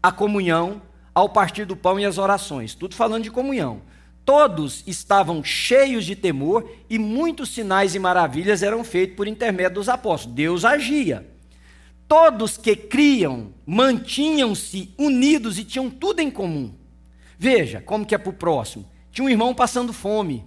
à 0.01 0.13
comunhão, 0.13 0.81
ao 1.13 1.29
partir 1.31 1.65
do 1.65 1.75
pão 1.75 1.99
e 1.99 2.05
às 2.05 2.19
orações. 2.19 2.73
Tudo 2.73 2.95
falando 2.95 3.25
de 3.25 3.33
comunhão. 3.33 3.83
Todos 4.25 4.85
estavam 4.87 5.43
cheios 5.43 6.05
de 6.05 6.15
temor 6.15 6.71
e 6.89 7.01
muitos 7.01 7.53
sinais 7.53 7.97
e 7.97 7.99
maravilhas 7.99 8.63
eram 8.63 8.85
feitos 8.85 9.17
por 9.17 9.27
intermédio 9.27 9.75
dos 9.75 9.89
apóstolos. 9.89 10.37
Deus 10.37 10.65
agia 10.65 11.27
todos 12.11 12.57
que 12.57 12.75
criam 12.75 13.55
mantinham-se 13.65 14.93
unidos 14.99 15.61
e 15.61 15.65
tinham 15.65 15.89
tudo 15.89 16.19
em 16.19 16.29
comum. 16.29 16.75
Veja 17.39 17.81
como 17.81 18.05
que 18.05 18.17
é 18.17 18.19
para 18.19 18.31
o 18.31 18.33
próximo. 18.33 18.85
Tinha 19.13 19.25
um 19.25 19.31
irmão 19.31 19.55
passando 19.55 19.93
fome. 19.93 20.45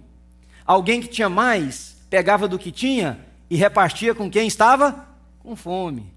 Alguém 0.66 1.00
que 1.00 1.08
tinha 1.08 1.30
mais, 1.30 1.96
pegava 2.10 2.46
do 2.46 2.58
que 2.58 2.70
tinha 2.70 3.18
e 3.48 3.56
repartia 3.56 4.14
com 4.14 4.30
quem 4.30 4.46
estava 4.46 5.08
com 5.38 5.56
fome. 5.56 6.12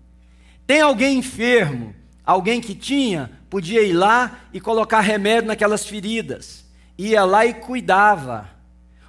Tem 0.65 0.81
alguém 0.81 1.19
enfermo, 1.19 1.95
alguém 2.25 2.59
que 2.59 2.75
tinha, 2.75 3.31
podia 3.49 3.81
ir 3.83 3.93
lá 3.93 4.41
e 4.51 4.59
colocar 4.59 4.99
remédio 4.99 5.47
naquelas 5.47 5.85
feridas. 5.85 6.65
Ia 6.97 7.23
lá 7.23 7.45
e 7.45 7.53
cuidava. 7.53 8.49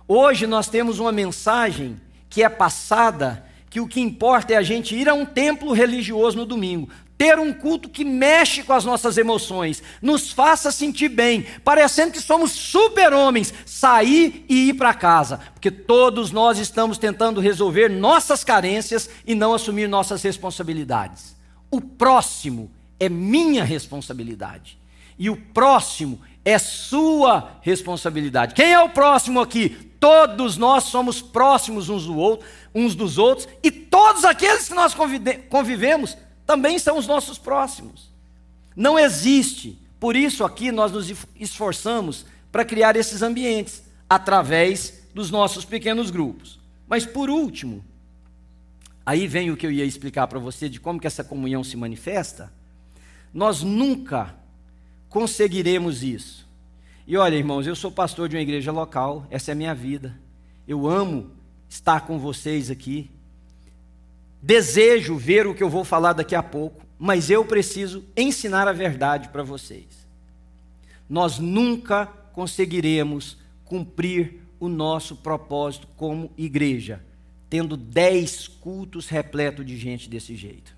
Hoje 0.06 0.46
nós 0.46 0.68
temos 0.68 1.00
uma 1.00 1.10
mensagem 1.10 2.00
que 2.30 2.44
é 2.44 2.48
passada 2.48 3.44
que 3.78 3.80
o 3.80 3.86
que 3.86 4.00
importa 4.00 4.54
é 4.54 4.56
a 4.56 4.62
gente 4.62 4.96
ir 4.96 5.08
a 5.08 5.14
um 5.14 5.24
templo 5.24 5.72
religioso 5.72 6.36
no 6.36 6.44
domingo, 6.44 6.88
ter 7.16 7.38
um 7.38 7.52
culto 7.52 7.88
que 7.88 8.04
mexe 8.04 8.64
com 8.64 8.72
as 8.72 8.84
nossas 8.84 9.16
emoções, 9.16 9.82
nos 10.02 10.32
faça 10.32 10.72
sentir 10.72 11.08
bem, 11.08 11.46
parecendo 11.62 12.12
que 12.12 12.20
somos 12.20 12.50
super-homens, 12.50 13.54
sair 13.64 14.44
e 14.48 14.70
ir 14.70 14.74
para 14.74 14.92
casa, 14.94 15.38
porque 15.54 15.70
todos 15.70 16.32
nós 16.32 16.58
estamos 16.58 16.98
tentando 16.98 17.40
resolver 17.40 17.88
nossas 17.88 18.42
carências 18.42 19.08
e 19.24 19.34
não 19.34 19.54
assumir 19.54 19.88
nossas 19.88 20.22
responsabilidades. 20.22 21.36
O 21.70 21.80
próximo 21.80 22.70
é 22.98 23.08
minha 23.08 23.62
responsabilidade. 23.62 24.76
E 25.16 25.30
o 25.30 25.36
próximo 25.36 26.20
é 26.44 26.58
sua 26.58 27.58
responsabilidade. 27.60 28.54
Quem 28.54 28.72
é 28.72 28.80
o 28.80 28.88
próximo 28.88 29.40
aqui? 29.40 29.87
Todos 30.00 30.56
nós 30.56 30.84
somos 30.84 31.20
próximos 31.20 31.88
uns, 31.88 32.06
do 32.06 32.16
outro, 32.16 32.46
uns 32.74 32.94
dos 32.94 33.18
outros, 33.18 33.48
e 33.62 33.70
todos 33.70 34.24
aqueles 34.24 34.68
que 34.68 34.74
nós 34.74 34.94
convivemos 35.48 36.16
também 36.46 36.78
são 36.78 36.96
os 36.96 37.06
nossos 37.06 37.36
próximos. 37.36 38.10
Não 38.74 38.98
existe. 38.98 39.78
Por 39.98 40.14
isso 40.14 40.44
aqui 40.44 40.70
nós 40.70 40.92
nos 40.92 41.12
esforçamos 41.38 42.24
para 42.52 42.64
criar 42.64 42.96
esses 42.96 43.22
ambientes 43.22 43.82
através 44.08 45.02
dos 45.12 45.30
nossos 45.30 45.64
pequenos 45.64 46.10
grupos. 46.10 46.58
Mas 46.86 47.04
por 47.04 47.28
último, 47.28 47.84
aí 49.04 49.26
vem 49.26 49.50
o 49.50 49.56
que 49.56 49.66
eu 49.66 49.72
ia 49.72 49.84
explicar 49.84 50.26
para 50.28 50.38
você 50.38 50.68
de 50.68 50.80
como 50.80 51.00
que 51.00 51.06
essa 51.06 51.24
comunhão 51.24 51.62
se 51.64 51.76
manifesta. 51.76 52.52
Nós 53.34 53.62
nunca 53.62 54.34
conseguiremos 55.08 56.02
isso. 56.02 56.47
E 57.08 57.16
olha, 57.16 57.36
irmãos, 57.36 57.66
eu 57.66 57.74
sou 57.74 57.90
pastor 57.90 58.28
de 58.28 58.36
uma 58.36 58.42
igreja 58.42 58.70
local, 58.70 59.26
essa 59.30 59.50
é 59.50 59.52
a 59.52 59.54
minha 59.54 59.74
vida. 59.74 60.14
Eu 60.66 60.86
amo 60.86 61.30
estar 61.66 62.02
com 62.02 62.18
vocês 62.18 62.70
aqui. 62.70 63.10
Desejo 64.42 65.16
ver 65.16 65.46
o 65.46 65.54
que 65.54 65.62
eu 65.62 65.70
vou 65.70 65.84
falar 65.84 66.12
daqui 66.12 66.34
a 66.34 66.42
pouco, 66.42 66.84
mas 66.98 67.30
eu 67.30 67.46
preciso 67.46 68.04
ensinar 68.14 68.68
a 68.68 68.74
verdade 68.74 69.30
para 69.30 69.42
vocês. 69.42 70.06
Nós 71.08 71.38
nunca 71.38 72.04
conseguiremos 72.04 73.38
cumprir 73.64 74.42
o 74.60 74.68
nosso 74.68 75.16
propósito 75.16 75.88
como 75.96 76.30
igreja, 76.36 77.02
tendo 77.48 77.74
dez 77.74 78.46
cultos 78.46 79.08
repletos 79.08 79.64
de 79.64 79.78
gente 79.78 80.10
desse 80.10 80.36
jeito. 80.36 80.76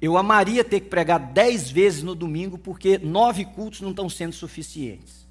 Eu 0.00 0.16
amaria 0.16 0.64
ter 0.64 0.80
que 0.80 0.88
pregar 0.88 1.18
dez 1.18 1.70
vezes 1.70 2.02
no 2.02 2.14
domingo, 2.14 2.56
porque 2.56 2.98
nove 2.98 3.44
cultos 3.44 3.82
não 3.82 3.90
estão 3.90 4.08
sendo 4.08 4.32
suficientes. 4.32 5.28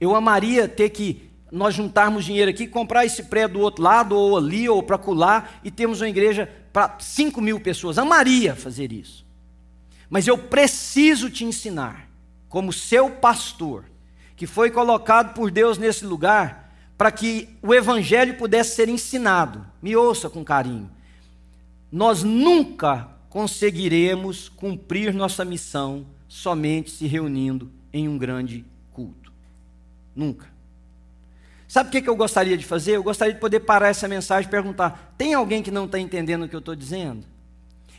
Eu 0.00 0.14
amaria 0.14 0.68
ter 0.68 0.90
que 0.90 1.28
nós 1.50 1.74
juntarmos 1.74 2.24
dinheiro 2.24 2.50
aqui, 2.50 2.66
comprar 2.66 3.04
esse 3.04 3.24
prédio 3.24 3.54
do 3.54 3.60
outro 3.60 3.82
lado, 3.82 4.16
ou 4.16 4.36
ali, 4.36 4.68
ou 4.68 4.82
para 4.82 4.98
colar, 4.98 5.60
e 5.64 5.70
temos 5.70 6.00
uma 6.00 6.08
igreja 6.08 6.48
para 6.72 6.96
cinco 7.00 7.40
mil 7.40 7.58
pessoas. 7.58 7.98
Amaria 7.98 8.54
fazer 8.54 8.92
isso. 8.92 9.26
Mas 10.08 10.28
eu 10.28 10.38
preciso 10.38 11.28
te 11.28 11.44
ensinar, 11.44 12.08
como 12.48 12.72
seu 12.72 13.10
pastor, 13.10 13.84
que 14.36 14.46
foi 14.46 14.70
colocado 14.70 15.34
por 15.34 15.50
Deus 15.50 15.76
nesse 15.76 16.04
lugar, 16.04 16.72
para 16.96 17.10
que 17.10 17.48
o 17.62 17.74
evangelho 17.74 18.34
pudesse 18.34 18.76
ser 18.76 18.88
ensinado. 18.88 19.66
Me 19.82 19.96
ouça 19.96 20.30
com 20.30 20.44
carinho. 20.44 20.90
Nós 21.90 22.22
nunca 22.22 23.08
conseguiremos 23.28 24.48
cumprir 24.48 25.12
nossa 25.12 25.44
missão 25.44 26.06
somente 26.28 26.90
se 26.90 27.06
reunindo 27.06 27.70
em 27.92 28.08
um 28.08 28.18
grande 28.18 28.64
culto. 28.92 29.32
Nunca. 30.14 30.46
Sabe 31.66 31.88
o 31.88 32.02
que 32.02 32.08
eu 32.08 32.16
gostaria 32.16 32.56
de 32.56 32.64
fazer? 32.64 32.96
Eu 32.96 33.02
gostaria 33.02 33.34
de 33.34 33.40
poder 33.40 33.60
parar 33.60 33.88
essa 33.88 34.08
mensagem 34.08 34.48
e 34.48 34.50
perguntar: 34.50 35.14
tem 35.18 35.34
alguém 35.34 35.62
que 35.62 35.70
não 35.70 35.84
está 35.84 35.98
entendendo 35.98 36.44
o 36.44 36.48
que 36.48 36.56
eu 36.56 36.60
estou 36.60 36.74
dizendo? 36.74 37.26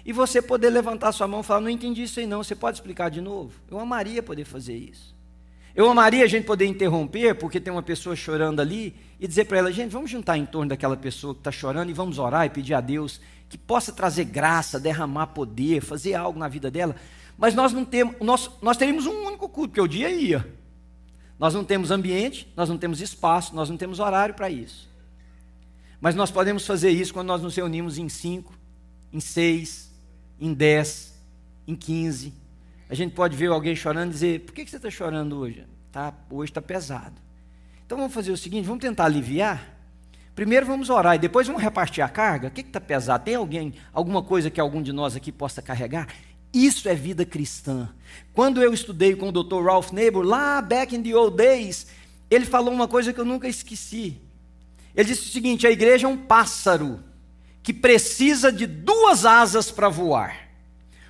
E 0.03 0.11
você 0.11 0.41
poder 0.41 0.71
levantar 0.71 1.11
sua 1.11 1.27
mão 1.27 1.41
e 1.41 1.43
falar: 1.43 1.61
não 1.61 1.69
entendi 1.69 2.03
isso 2.03 2.19
aí 2.19 2.25
não, 2.25 2.43
você 2.43 2.55
pode 2.55 2.77
explicar 2.77 3.09
de 3.09 3.21
novo? 3.21 3.53
Eu 3.69 3.79
amaria 3.79 4.23
poder 4.23 4.45
fazer 4.45 4.75
isso. 4.75 5.15
Eu 5.79 5.89
amaria 5.89 6.25
a 6.25 6.27
gente 6.27 6.43
poder 6.43 6.65
interromper, 6.65 7.35
porque 7.35 7.57
tem 7.57 7.71
uma 7.71 7.81
pessoa 7.81 8.13
chorando 8.13 8.59
ali, 8.59 8.93
e 9.17 9.25
dizer 9.25 9.45
para 9.45 9.59
ela: 9.59 9.71
gente, 9.71 9.89
vamos 9.91 10.11
juntar 10.11 10.37
em 10.37 10.45
torno 10.45 10.67
daquela 10.67 10.97
pessoa 10.97 11.33
que 11.33 11.39
está 11.39 11.53
chorando 11.53 11.89
e 11.89 11.93
vamos 11.93 12.19
orar 12.19 12.45
e 12.45 12.49
pedir 12.49 12.73
a 12.73 12.81
Deus 12.81 13.21
que 13.47 13.57
possa 13.57 13.93
trazer 13.93 14.25
graça, 14.25 14.77
derramar 14.77 15.27
poder, 15.27 15.79
fazer 15.79 16.15
algo 16.15 16.37
na 16.37 16.49
vida 16.49 16.69
dela. 16.69 16.97
Mas 17.37 17.55
nós 17.55 17.71
não 17.71 17.85
temos, 17.85 18.13
nós, 18.19 18.51
nós 18.61 18.75
teríamos 18.75 19.05
um 19.05 19.25
único 19.25 19.47
culto, 19.47 19.69
porque 19.69 19.79
o 19.79 19.87
dia 19.87 20.11
ia. 20.11 20.45
Nós 21.39 21.53
não 21.53 21.63
temos 21.63 21.91
ambiente, 21.91 22.51
nós 22.57 22.67
não 22.67 22.77
temos 22.77 22.99
espaço, 22.99 23.55
nós 23.55 23.69
não 23.69 23.77
temos 23.77 24.01
horário 24.01 24.35
para 24.35 24.49
isso. 24.49 24.89
Mas 26.01 26.13
nós 26.13 26.29
podemos 26.29 26.65
fazer 26.65 26.89
isso 26.89 27.13
quando 27.13 27.27
nós 27.27 27.41
nos 27.41 27.55
reunimos 27.55 27.97
em 27.97 28.09
cinco, 28.09 28.53
em 29.13 29.21
seis, 29.21 29.89
em 30.41 30.53
dez, 30.53 31.17
em 31.65 31.73
quinze. 31.73 32.33
A 32.89 32.95
gente 32.95 33.13
pode 33.13 33.37
ver 33.37 33.47
alguém 33.47 33.75
chorando 33.75 34.09
e 34.09 34.13
dizer: 34.13 34.39
por 34.41 34.53
que 34.53 34.65
você 34.65 34.77
está 34.77 34.89
chorando 34.89 35.37
hoje? 35.37 35.63
Tá, 35.91 36.13
hoje 36.29 36.51
está 36.51 36.61
pesado. 36.61 37.15
Então 37.85 37.97
vamos 37.97 38.13
fazer 38.13 38.31
o 38.31 38.37
seguinte: 38.37 38.65
vamos 38.65 38.81
tentar 38.81 39.05
aliviar. 39.05 39.77
Primeiro 40.33 40.65
vamos 40.65 40.89
orar 40.89 41.15
e 41.15 41.19
depois 41.19 41.45
vamos 41.45 41.61
repartir 41.61 42.03
a 42.03 42.09
carga. 42.09 42.47
O 42.47 42.51
que 42.51 42.61
está 42.61 42.79
pesado? 42.79 43.25
Tem 43.25 43.35
alguém, 43.35 43.73
alguma 43.93 44.23
coisa 44.23 44.49
que 44.49 44.59
algum 44.59 44.81
de 44.81 44.93
nós 44.93 45.15
aqui 45.15 45.31
possa 45.31 45.61
carregar? 45.61 46.07
Isso 46.51 46.89
é 46.89 46.95
vida 46.95 47.25
cristã. 47.25 47.89
Quando 48.33 48.61
eu 48.61 48.73
estudei 48.73 49.15
com 49.15 49.29
o 49.29 49.31
Dr. 49.31 49.63
Ralph 49.63 49.91
Neighbor, 49.91 50.25
lá 50.25 50.61
back 50.61 50.95
in 50.95 51.03
the 51.03 51.15
old 51.15 51.37
days, 51.37 51.87
ele 52.31 52.45
falou 52.45 52.73
uma 52.73 52.87
coisa 52.87 53.13
que 53.13 53.19
eu 53.19 53.25
nunca 53.25 53.47
esqueci. 53.47 54.17
Ele 54.95 55.09
disse 55.09 55.27
o 55.27 55.31
seguinte: 55.31 55.67
a 55.67 55.71
igreja 55.71 56.07
é 56.07 56.09
um 56.09 56.17
pássaro 56.17 57.03
que 57.61 57.73
precisa 57.73 58.51
de 58.51 58.65
duas 58.65 59.25
asas 59.25 59.69
para 59.69 59.89
voar. 59.89 60.48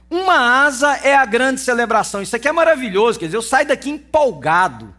Uma 0.10 0.66
asa 0.66 1.00
é 1.04 1.16
a 1.16 1.26
grande 1.26 1.62
celebração. 1.62 2.22
Isso 2.22 2.36
aqui 2.36 2.48
é 2.48 2.52
maravilhoso, 2.52 3.20
quer 3.20 3.26
dizer, 3.26 3.38
eu 3.38 3.42
saio 3.42 3.68
daqui 3.68 3.90
empolgado. 3.90 4.94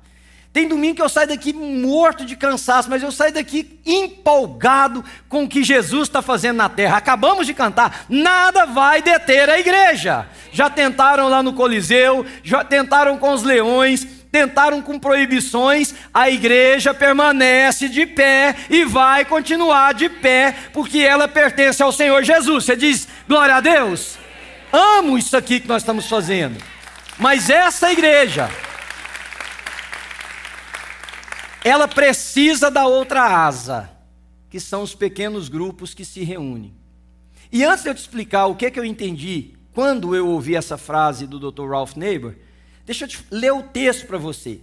Tem 0.53 0.66
domingo 0.66 0.96
que 0.96 1.03
eu 1.03 1.09
saio 1.09 1.29
daqui 1.29 1.53
morto 1.53 2.25
de 2.25 2.35
cansaço, 2.35 2.90
mas 2.90 3.03
eu 3.03 3.12
saio 3.12 3.33
daqui 3.33 3.79
empolgado 3.87 5.05
com 5.29 5.44
o 5.44 5.49
que 5.49 5.62
Jesus 5.62 6.09
está 6.09 6.20
fazendo 6.20 6.57
na 6.57 6.68
terra. 6.68 6.96
Acabamos 6.96 7.46
de 7.46 7.55
cantar, 7.55 8.05
nada 8.09 8.66
vai 8.66 9.01
deter 9.01 9.49
a 9.49 9.61
igreja. 9.61 10.27
Já 10.51 10.68
tentaram 10.68 11.29
lá 11.29 11.40
no 11.40 11.53
Coliseu, 11.53 12.27
já 12.42 12.64
tentaram 12.64 13.16
com 13.16 13.33
os 13.33 13.44
leões, 13.44 14.05
tentaram 14.33 14.83
com 14.83 14.99
proibições, 14.99 15.94
a 16.12 16.29
igreja 16.29 16.92
permanece 16.92 17.88
de 17.88 18.05
pé 18.05 18.55
e 18.68 18.85
vai 18.85 19.25
continuar 19.25 19.94
de 19.94 20.09
pé, 20.09 20.55
porque 20.73 20.99
ela 20.99 21.29
pertence 21.29 21.81
ao 21.81 21.92
Senhor 21.92 22.25
Jesus. 22.25 22.64
Você 22.64 22.75
diz, 22.75 23.07
glória 23.29 23.55
a 23.57 23.61
Deus. 23.61 24.19
Amo 24.72 25.18
isso 25.18 25.37
aqui 25.37 25.61
que 25.61 25.68
nós 25.68 25.83
estamos 25.83 26.06
fazendo. 26.06 26.62
Mas 27.18 27.50
essa 27.50 27.92
igreja, 27.92 28.48
ela 31.64 31.87
precisa 31.88 32.70
da 32.70 32.87
outra 32.87 33.44
asa, 33.44 33.90
que 34.48 34.61
são 34.61 34.83
os 34.83 34.94
pequenos 34.94 35.48
grupos 35.48 35.92
que 35.92 36.04
se 36.04 36.22
reúnem. 36.22 36.74
E 37.52 37.64
antes 37.64 37.83
de 37.83 37.90
eu 37.90 37.94
te 37.94 37.98
explicar 37.98 38.46
o 38.46 38.54
que, 38.54 38.66
é 38.66 38.70
que 38.70 38.78
eu 38.78 38.85
entendi 38.85 39.54
quando 39.72 40.14
eu 40.14 40.28
ouvi 40.28 40.54
essa 40.54 40.78
frase 40.78 41.26
do 41.26 41.38
Dr. 41.38 41.68
Ralph 41.68 41.96
Neighbor, 41.96 42.35
deixa 42.87 43.04
eu 43.04 43.09
te 43.09 43.24
ler 43.30 43.52
o 43.52 43.62
texto 43.62 44.06
para 44.06 44.18
você. 44.18 44.61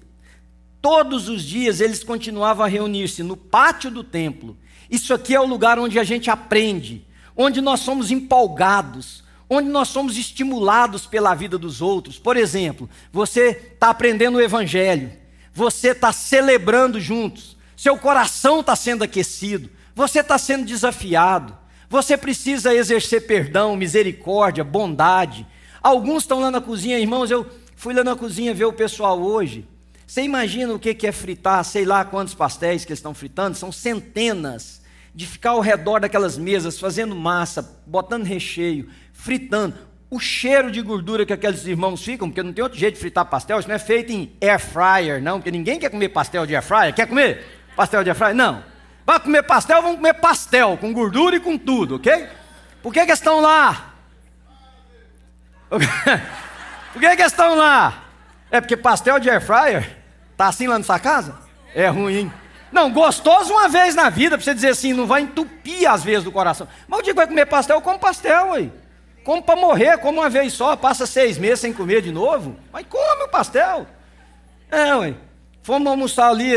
Todos 0.81 1.27
os 1.27 1.43
dias 1.43 1.81
eles 1.81 2.03
continuavam 2.03 2.65
a 2.65 2.69
reunir-se 2.69 3.23
no 3.23 3.35
pátio 3.35 3.91
do 3.91 4.03
templo. 4.03 4.57
Isso 4.89 5.13
aqui 5.13 5.35
é 5.35 5.39
o 5.39 5.45
lugar 5.45 5.79
onde 5.79 5.99
a 5.99 6.03
gente 6.03 6.29
aprende, 6.29 7.05
onde 7.35 7.61
nós 7.61 7.81
somos 7.81 8.09
empolgados, 8.09 9.23
onde 9.49 9.69
nós 9.69 9.87
somos 9.87 10.17
estimulados 10.17 11.05
pela 11.05 11.33
vida 11.33 11.57
dos 11.57 11.81
outros. 11.81 12.19
Por 12.19 12.35
exemplo, 12.35 12.89
você 13.11 13.49
está 13.73 13.89
aprendendo 13.89 14.37
o 14.37 14.41
Evangelho 14.41 15.11
você 15.57 15.87
está 15.87 16.13
celebrando 16.13 16.99
juntos, 16.99 17.57
seu 17.75 17.97
coração 17.97 18.59
está 18.59 18.75
sendo 18.75 19.03
aquecido, 19.03 19.67
você 19.95 20.19
está 20.19 20.37
sendo 20.37 20.63
desafiado, 20.63 21.57
você 21.89 22.15
precisa 22.15 22.75
exercer 22.75 23.25
perdão, 23.25 23.75
misericórdia, 23.75 24.63
bondade. 24.63 25.47
Alguns 25.81 26.23
estão 26.23 26.39
lá 26.41 26.51
na 26.51 26.61
cozinha, 26.61 26.99
irmãos, 26.99 27.31
eu 27.31 27.43
fui 27.75 27.91
lá 27.95 28.03
na 28.03 28.15
cozinha 28.15 28.53
ver 28.53 28.65
o 28.65 28.73
pessoal 28.73 29.19
hoje. 29.19 29.67
Você 30.05 30.21
imagina 30.21 30.75
o 30.75 30.79
que 30.79 31.07
é 31.07 31.11
fritar, 31.11 31.63
sei 31.65 31.85
lá 31.85 32.05
quantos 32.05 32.35
pastéis 32.35 32.85
que 32.85 32.91
eles 32.91 32.99
estão 32.99 33.15
fritando, 33.15 33.57
são 33.57 33.71
centenas 33.71 34.83
de 35.15 35.25
ficar 35.25 35.51
ao 35.51 35.59
redor 35.59 36.01
daquelas 36.01 36.37
mesas, 36.37 36.79
fazendo 36.79 37.15
massa, 37.15 37.81
botando 37.87 38.25
recheio, 38.25 38.87
fritando 39.17 39.75
o 40.09 40.19
cheiro 40.19 40.71
de 40.71 40.81
gordura 40.81 41.25
que 41.25 41.33
aqueles 41.33 41.65
irmãos 41.65 42.01
ficam, 42.01 42.29
porque 42.29 42.41
não 42.41 42.53
tem 42.53 42.63
outro 42.63 42.79
jeito 42.79 42.93
de 42.93 42.99
fritar 43.01 43.25
pastel, 43.25 43.59
isso 43.59 43.67
não 43.67 43.75
é 43.75 43.79
feito 43.79 44.11
em 44.11 44.31
air 44.39 44.59
fryer, 44.59 45.21
não, 45.21 45.39
porque 45.39 45.51
ninguém 45.51 45.77
quer 45.77 45.89
comer 45.89 46.09
pastel 46.09 46.45
de 46.45 46.55
air 46.55 46.63
fryer. 46.63 46.93
Quer 46.93 47.07
comer 47.07 47.43
pastel 47.75 48.03
de 48.03 48.09
air 48.09 48.17
fryer? 48.17 48.33
Não. 48.33 48.63
Vai 49.05 49.19
comer 49.19 49.43
pastel, 49.43 49.81
vamos 49.81 49.97
comer 49.97 50.13
pastel, 50.13 50.77
com 50.77 50.93
gordura 50.93 51.35
e 51.35 51.39
com 51.39 51.57
tudo, 51.57 51.95
ok? 51.95 52.27
Por 52.81 52.93
que, 52.93 53.05
que 53.05 53.11
estão 53.11 53.41
lá? 53.41 53.93
Por 56.93 57.01
que, 57.01 57.15
que 57.15 57.23
estão 57.23 57.55
lá? 57.55 58.05
É 58.49 58.61
porque 58.61 58.77
pastel 58.77 59.19
de 59.19 59.29
air 59.29 59.41
fryer 59.41 59.97
tá 60.37 60.47
assim 60.47 60.67
lá 60.67 60.77
na 60.77 60.83
sua 60.83 60.99
casa? 60.99 61.35
É 61.75 61.87
ruim. 61.87 62.31
Não, 62.71 62.91
gostoso 62.91 63.51
uma 63.53 63.67
vez 63.67 63.93
na 63.93 64.09
vida, 64.09 64.37
para 64.37 64.43
você 64.43 64.53
dizer 64.53 64.69
assim, 64.69 64.93
não 64.93 65.05
vai 65.05 65.21
entupir 65.21 65.89
as 65.89 66.03
vezes 66.03 66.23
do 66.23 66.31
coração. 66.31 66.67
Mas 66.87 66.99
o 66.99 67.03
dia 67.03 67.13
que 67.13 67.17
vai 67.17 67.27
comer 67.27 67.45
pastel, 67.45 67.81
come 67.81 67.99
pastel, 67.99 68.53
aí. 68.53 68.71
Como 69.27 69.43
para 69.43 69.59
morrer, 69.59 69.97
como 69.97 70.21
uma 70.21 70.29
vez 70.29 70.53
só, 70.53 70.73
passa 70.77 71.05
seis 71.05 71.37
meses 71.37 71.59
sem 71.59 71.73
comer 71.73 72.01
de 72.01 72.13
novo. 72.13 72.55
Mas 72.71 72.85
come 72.87 73.25
o 73.25 73.27
pastel. 73.27 73.85
É, 74.71 74.95
ué. 74.95 75.15
Fomos 75.61 75.85
almoçar 75.85 76.29
ali 76.29 76.53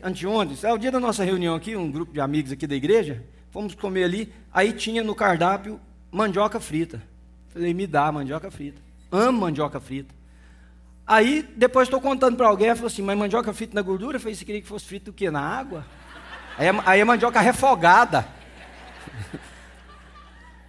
anteontem, 0.00 0.56
é 0.62 0.72
o 0.72 0.78
dia 0.78 0.92
da 0.92 1.00
nossa 1.00 1.24
reunião 1.24 1.52
aqui, 1.56 1.74
um 1.74 1.90
grupo 1.90 2.12
de 2.12 2.20
amigos 2.20 2.52
aqui 2.52 2.64
da 2.64 2.76
igreja. 2.76 3.24
Fomos 3.50 3.74
comer 3.74 4.04
ali, 4.04 4.32
aí 4.52 4.72
tinha 4.72 5.02
no 5.02 5.16
cardápio 5.16 5.80
mandioca 6.12 6.60
frita. 6.60 7.02
Falei, 7.48 7.74
me 7.74 7.88
dá 7.88 8.12
mandioca 8.12 8.52
frita. 8.52 8.80
amo 9.10 9.40
mandioca 9.40 9.80
frita. 9.80 10.14
Aí, 11.04 11.42
depois 11.56 11.88
estou 11.88 12.00
contando 12.00 12.36
para 12.36 12.46
alguém, 12.46 12.72
falou 12.76 12.86
assim, 12.86 13.02
mas 13.02 13.18
mandioca 13.18 13.52
frita 13.52 13.74
na 13.74 13.82
gordura? 13.82 14.16
Eu 14.16 14.20
falei, 14.20 14.36
você 14.36 14.44
queria 14.44 14.62
que 14.62 14.68
fosse 14.68 14.86
frito 14.86 15.10
o 15.10 15.12
quê? 15.12 15.28
Na 15.28 15.40
água? 15.40 15.84
Aí, 16.56 16.68
aí 16.86 17.00
é 17.00 17.04
mandioca 17.04 17.40
refogada. 17.40 18.28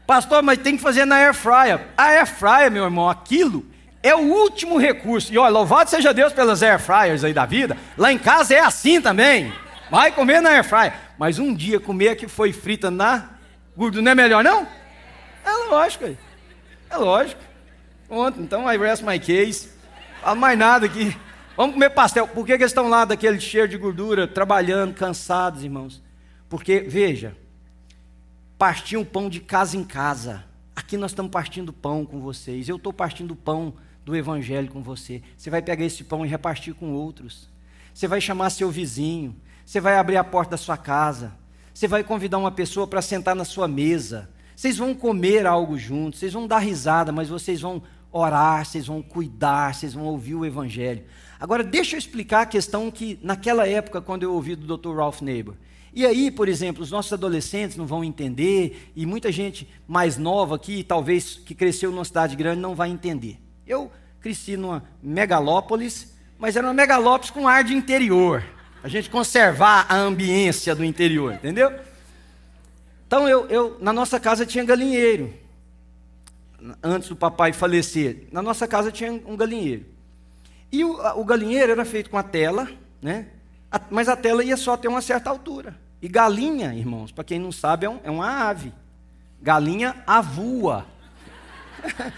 Pastor, 0.06 0.44
mas 0.44 0.60
tem 0.60 0.78
que 0.78 0.84
fazer 0.84 1.06
na 1.06 1.16
air 1.16 1.34
fryer. 1.34 1.88
A 1.98 2.04
air 2.06 2.28
fryer, 2.28 2.72
meu 2.72 2.84
irmão, 2.84 3.10
aquilo 3.10 3.66
é 4.04 4.14
o 4.14 4.20
último 4.20 4.78
recurso. 4.78 5.34
E 5.34 5.38
olha, 5.38 5.50
louvado 5.50 5.90
seja 5.90 6.14
Deus 6.14 6.32
pelas 6.32 6.62
air 6.62 6.80
fryers 6.80 7.24
aí 7.24 7.34
da 7.34 7.46
vida. 7.46 7.76
Lá 7.98 8.12
em 8.12 8.18
casa 8.18 8.54
é 8.54 8.60
assim 8.60 9.02
também. 9.02 9.52
Vai 9.90 10.12
comer 10.12 10.42
na 10.42 10.52
air 10.52 10.64
fryer. 10.64 10.94
Mas 11.18 11.40
um 11.40 11.54
dia 11.54 11.80
comer 11.80 12.16
que 12.16 12.28
foi 12.28 12.54
frita 12.54 12.92
na 12.92 13.30
gordura 13.76 14.04
não 14.04 14.12
é 14.12 14.16
melhor 14.16 14.44
não? 14.44 14.68
É 15.44 15.52
lógico. 15.70 16.06
É 16.90 16.98
lógico. 16.98 17.42
Pronto, 18.08 18.40
então 18.40 18.72
I 18.72 18.78
rest 18.78 19.02
my 19.02 19.20
case. 19.20 19.70
Fala 20.22 20.36
mais 20.36 20.58
nada 20.58 20.86
aqui. 20.86 21.18
Vamos 21.58 21.74
comer 21.74 21.90
pastel. 21.90 22.28
Por 22.28 22.46
que, 22.46 22.58
que 22.58 22.64
eles 22.64 22.72
estão 22.72 22.88
lá 22.90 23.06
daquele 23.06 23.40
cheiro 23.40 23.68
de 23.68 23.78
gordura, 23.78 24.28
trabalhando, 24.28 24.94
cansados, 24.94 25.64
irmãos? 25.64 26.02
Porque, 26.50 26.82
veja, 26.82 27.36
partiam 28.58 29.04
pão 29.04 29.30
de 29.30 29.40
casa 29.40 29.78
em 29.78 29.84
casa. 29.84 30.44
Aqui 30.76 30.98
nós 30.98 31.12
estamos 31.12 31.32
partindo 31.32 31.74
pão 31.74 32.06
com 32.06 32.20
vocês. 32.20 32.68
Eu 32.68 32.78
estou 32.78 32.94
partindo 32.94 33.36
pão 33.36 33.74
do 34.04 34.16
Evangelho 34.16 34.70
com 34.70 34.82
você. 34.82 35.22
Você 35.38 35.50
vai 35.50 35.62
pegar 35.62 35.86
esse 35.86 36.04
pão 36.04 36.26
e 36.26 36.30
repartir 36.30 36.74
com 36.74 36.92
outros. 36.94 37.50
Você 37.94 38.08
vai 38.08 38.22
chamar 38.22 38.50
seu 38.50 38.70
vizinho. 38.70 39.36
Você 39.66 39.80
vai 39.80 39.98
abrir 39.98 40.18
a 40.18 40.24
porta 40.24 40.52
da 40.52 40.58
sua 40.58 40.78
casa. 40.78 41.34
Você 41.74 41.88
vai 41.88 42.04
convidar 42.04 42.38
uma 42.38 42.52
pessoa 42.52 42.88
para 42.88 43.02
sentar 43.02 43.36
na 43.36 43.46
sua 43.46 43.68
mesa. 43.68 44.30
Vocês 44.56 44.78
vão 44.78 44.94
comer 44.94 45.46
algo 45.46 45.78
juntos. 45.78 46.20
Vocês 46.20 46.34
vão 46.34 46.48
dar 46.48 46.60
risada, 46.60 47.12
mas 47.12 47.30
vocês 47.30 47.62
vão 47.62 47.82
orar, 48.18 48.66
vocês 48.66 48.88
vão 48.88 49.02
cuidar, 49.02 49.76
vocês 49.76 49.94
vão 49.94 50.06
ouvir 50.06 50.36
o 50.36 50.46
Evangelho. 50.46 51.04
Agora, 51.38 51.62
deixa 51.62 51.96
eu 51.96 52.00
explicar 52.00 52.42
a 52.42 52.46
questão 52.46 52.90
que, 52.90 53.20
naquela 53.22 53.68
época, 53.68 54.02
quando 54.02 54.24
eu 54.24 54.34
ouvi 54.34 54.56
do 54.56 54.78
Dr. 54.78 54.96
Ralph 54.96 55.22
Neighbor, 55.22 55.56
e 55.94 56.06
aí, 56.06 56.32
por 56.32 56.48
exemplo, 56.48 56.82
os 56.82 56.92
nossos 56.92 57.12
adolescentes 57.12 57.76
não 57.76 57.86
vão 57.86 58.06
entender, 58.06 58.92
e 58.96 59.06
muita 59.06 59.32
gente 59.34 59.68
mais 59.86 60.18
nova 60.18 60.56
aqui, 60.56 60.82
talvez 60.82 61.36
que 61.36 61.54
cresceu 61.54 61.92
numa 61.92 62.06
cidade 62.06 62.38
grande, 62.38 62.62
não 62.62 62.74
vai 62.74 62.90
entender. 62.90 63.38
Eu 63.68 63.92
cresci 64.22 64.56
numa 64.56 64.84
megalópolis, 65.04 66.16
mas 66.40 66.56
era 66.56 66.66
uma 66.66 66.74
megalópolis 66.74 67.32
com 67.32 67.48
ar 67.48 67.66
de 67.66 67.74
interior. 67.74 68.46
A 68.82 68.88
gente 68.88 69.10
conservar 69.10 69.88
a 69.90 69.96
ambiência 69.96 70.74
do 70.74 70.86
interior, 70.86 71.34
entendeu? 71.34 71.74
Então, 73.08 73.28
eu, 73.28 73.46
eu 73.48 73.78
na 73.82 73.92
nossa 73.92 74.20
casa 74.22 74.46
tinha 74.46 74.64
galinheiro. 74.64 75.34
Antes 76.84 77.10
do 77.10 77.16
papai 77.16 77.54
falecer, 77.54 78.28
na 78.32 78.42
nossa 78.42 78.68
casa 78.68 78.92
tinha 78.92 79.12
um 79.12 79.36
galinheiro. 79.36 79.86
E 80.72 80.84
o, 80.84 81.20
o 81.20 81.26
galinheiro 81.26 81.72
era 81.72 81.86
feito 81.86 82.10
com 82.10 82.18
a 82.18 82.24
tela, 82.24 82.68
né? 83.02 83.28
mas 83.90 84.08
a 84.08 84.16
tela 84.16 84.44
ia 84.44 84.58
só 84.58 84.74
até 84.74 84.88
uma 84.88 85.02
certa 85.02 85.30
altura. 85.30 85.78
E 86.02 86.08
galinha, 86.08 86.74
irmãos, 86.74 87.12
para 87.12 87.24
quem 87.24 87.40
não 87.40 87.52
sabe, 87.52 87.86
é, 87.86 87.90
um, 87.90 88.00
é 88.04 88.12
uma 88.12 88.48
ave. 88.48 88.72
Galinha 89.42 89.96
avua. 90.06 90.86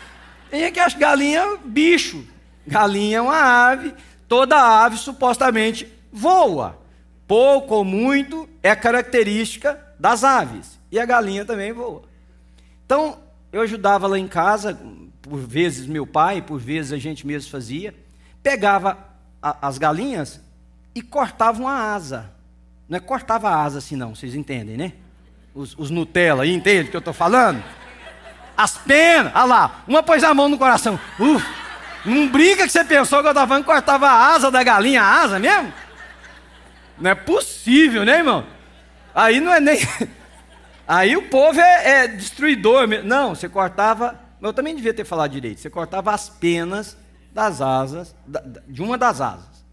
Quem 0.50 0.64
é 0.64 0.72
que 0.72 0.80
acha 0.80 0.98
galinha 0.98 1.58
bicho? 1.64 2.26
Galinha 2.66 3.18
é 3.18 3.22
uma 3.22 3.70
ave, 3.70 3.94
toda 4.28 4.56
ave 4.84 4.98
supostamente 4.98 5.92
voa. 6.12 6.78
Pouco 7.28 7.76
ou 7.76 7.84
muito 7.84 8.48
é 8.64 8.76
característica 8.76 9.80
das 10.00 10.24
aves. 10.24 10.80
E 10.92 11.00
a 11.00 11.06
galinha 11.06 11.44
também 11.44 11.74
voa. 11.74 12.04
Então, 12.86 13.18
eu 13.58 13.64
ajudava 13.64 14.06
lá 14.06 14.20
em 14.20 14.28
casa, 14.28 14.80
por 15.22 15.40
vezes 15.40 15.88
meu 15.88 16.06
pai, 16.06 16.42
por 16.42 16.60
vezes 16.60 16.94
a 16.94 16.98
gente 16.98 17.26
mesmo 17.26 17.50
fazia. 17.50 17.94
Pegava 18.44 18.98
a, 19.42 19.68
as 19.68 19.78
galinhas 19.80 20.40
e 20.94 21.02
cortava 21.02 21.60
uma 21.60 21.94
asa. 21.94 22.32
Não 22.88 22.98
é 22.98 23.00
cortava 23.00 23.50
a 23.50 23.64
asa 23.64 23.80
assim, 23.80 23.96
não, 23.96 24.16
vocês 24.16 24.36
entendem, 24.36 24.78
né? 24.78 24.94
Os, 25.56 25.76
os 25.78 25.90
Nutella 25.90 26.44
aí, 26.44 26.54
entende 26.54 26.88
o 26.88 26.92
que 26.92 26.96
eu 26.96 27.00
estou 27.00 27.14
falando? 27.14 27.64
As 28.56 28.78
penas, 28.78 29.32
olha 29.36 29.44
lá, 29.46 29.84
uma 29.88 30.04
pôs 30.04 30.24
a 30.24 30.34
mão 30.34 30.48
no 30.48 30.58
coração. 30.58 31.00
Uf, 31.20 31.46
não 32.06 32.28
brinca 32.30 32.64
que 32.64 32.72
você 32.72 32.84
pensou 32.84 33.22
que 33.22 33.28
eu 33.28 33.32
estava 33.32 33.48
falando 33.48 33.64
que 33.64 33.72
cortava 33.72 34.08
a 34.08 34.36
asa 34.36 34.52
da 34.52 34.64
galinha, 34.64 35.02
a 35.02 35.22
asa 35.22 35.40
mesmo? 35.40 35.74
Não 37.00 37.10
é 37.10 37.16
possível, 37.16 38.06
né, 38.06 38.20
irmão? 38.20 38.46
Aí 39.16 39.40
não 39.40 39.52
é 39.52 39.60
nem. 39.60 39.80
Aí 40.88 41.18
o 41.18 41.30
povo 41.30 41.60
é, 41.60 42.04
é 42.04 42.08
destruidor. 42.08 42.88
Não, 43.04 43.36
você 43.36 43.50
cortava. 43.50 44.18
Eu 44.42 44.54
também 44.54 44.76
devia 44.76 44.94
ter 44.94 45.04
falado 45.04 45.32
direito. 45.32 45.60
Você 45.60 45.70
cortava 45.70 46.14
as 46.14 46.30
penas 46.30 46.96
das 47.34 47.62
asas, 47.62 48.16
de 48.68 48.82
uma 48.82 48.98
das 48.98 49.20
asas. 49.20 49.66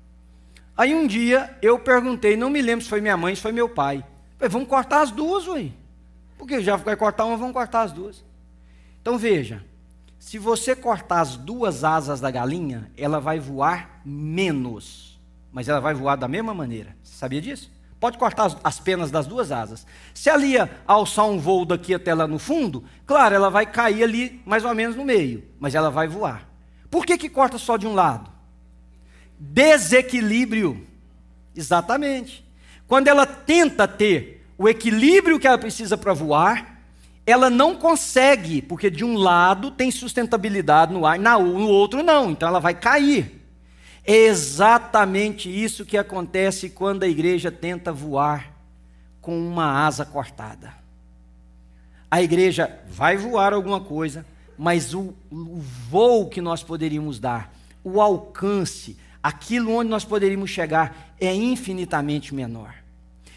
Aí 0.77 0.94
um 0.94 1.07
dia 1.07 1.57
eu 1.62 1.79
perguntei, 1.79 2.37
não 2.37 2.50
me 2.50 2.61
lembro 2.61 2.85
se 2.85 2.90
foi 2.90 3.00
minha 3.00 3.16
mãe, 3.16 3.35
se 3.35 3.40
foi 3.40 3.53
meu 3.53 3.68
pai. 3.68 4.05
Falei, 4.37 4.50
vamos 4.50 4.68
cortar 4.68 5.03
as 5.03 5.11
duas, 5.11 5.46
ué. 5.46 5.70
Porque 6.37 6.61
já 6.61 6.77
vai 6.77 6.96
cortar 6.96 7.24
uma, 7.24 7.37
vamos 7.37 7.53
cortar 7.53 7.83
as 7.83 7.92
duas. 7.92 8.24
Então 9.00 9.16
veja, 9.16 9.64
se 10.18 10.38
você 10.38 10.74
cortar 10.74 11.20
as 11.20 11.37
duas 11.37 11.85
asas 11.85 12.20
da 12.20 12.31
galinha, 12.31 12.90
ela 12.96 13.20
vai 13.20 13.38
voar 13.38 14.00
menos. 14.05 15.20
Mas 15.53 15.68
ela 15.68 15.81
vai 15.81 15.94
voar 15.94 16.16
da 16.16 16.27
mesma 16.27 16.53
maneira. 16.53 16.96
Você 17.03 17.16
sabia 17.16 17.40
disso? 17.40 17.70
Pode 18.05 18.19
cortar 18.19 18.45
as, 18.45 18.57
as 18.62 18.79
penas 18.79 19.11
das 19.11 19.27
duas 19.27 19.51
asas. 19.51 19.87
Se 20.12 20.29
ela 20.29 20.45
ia 20.45 20.71
alçar 20.87 21.25
um 21.25 21.38
voo 21.38 21.64
daqui 21.64 21.95
até 21.95 22.12
lá 22.12 22.29
no 22.29 22.38
fundo, 22.38 22.85
claro, 23.07 23.35
ela 23.35 23.49
vai 23.49 23.64
cair 23.64 24.03
ali 24.03 24.43
mais 24.45 24.62
ou 24.62 24.75
menos 24.75 24.95
no 24.95 25.07
meio, 25.07 25.43
mas 25.59 25.75
ela 25.75 25.90
vai 25.90 26.07
voar. 26.07 26.47
Por 26.90 27.07
que, 27.07 27.17
que 27.17 27.31
corta 27.31 27.57
só 27.57 27.79
de 27.79 27.87
um 27.87 27.95
lado? 27.95 28.35
desequilíbrio. 29.38 30.87
Exatamente. 31.57 32.45
Quando 32.87 33.09
ela 33.09 33.25
tenta 33.25 33.88
ter 33.88 34.47
o 34.59 34.69
equilíbrio 34.69 35.40
que 35.40 35.47
ela 35.47 35.57
precisa 35.57 35.97
para 35.97 36.12
voar, 36.12 36.83
ela 37.27 37.49
não 37.49 37.75
consegue, 37.75 38.61
porque 38.61 38.90
de 38.90 39.03
um 39.03 39.17
lado 39.17 39.71
tem 39.71 39.90
sustentabilidade 39.90 40.93
no 40.93 41.07
ar, 41.07 41.19
no 41.19 41.69
outro 41.69 42.03
não, 42.03 42.31
então 42.31 42.51
ela 42.51 42.61
vai 42.61 42.75
cair. 42.75 43.43
É 44.07 44.14
exatamente 44.14 45.49
isso 45.49 45.85
que 45.85 45.97
acontece 45.97 46.69
quando 46.69 47.05
a 47.05 47.09
igreja 47.09 47.51
tenta 47.51 47.93
voar 47.93 48.53
com 49.21 49.38
uma 49.38 49.87
asa 49.87 50.05
cortada. 50.05 50.75
A 52.11 52.23
igreja 52.23 52.79
vai 52.87 53.17
voar 53.17 53.55
alguma 53.55 53.81
coisa, 53.81 54.27
mas 54.59 54.93
o, 54.95 55.14
o 55.31 55.59
voo 55.88 56.29
que 56.29 56.40
nós 56.40 56.62
poderíamos 56.62 57.19
dar, 57.19 57.53
o 57.83 58.01
alcance, 58.01 58.97
aquilo 59.23 59.73
onde 59.73 59.90
nós 59.90 60.05
poderíamos 60.05 60.51
chegar 60.51 61.14
é 61.19 61.35
infinitamente 61.35 62.35
menor. 62.35 62.75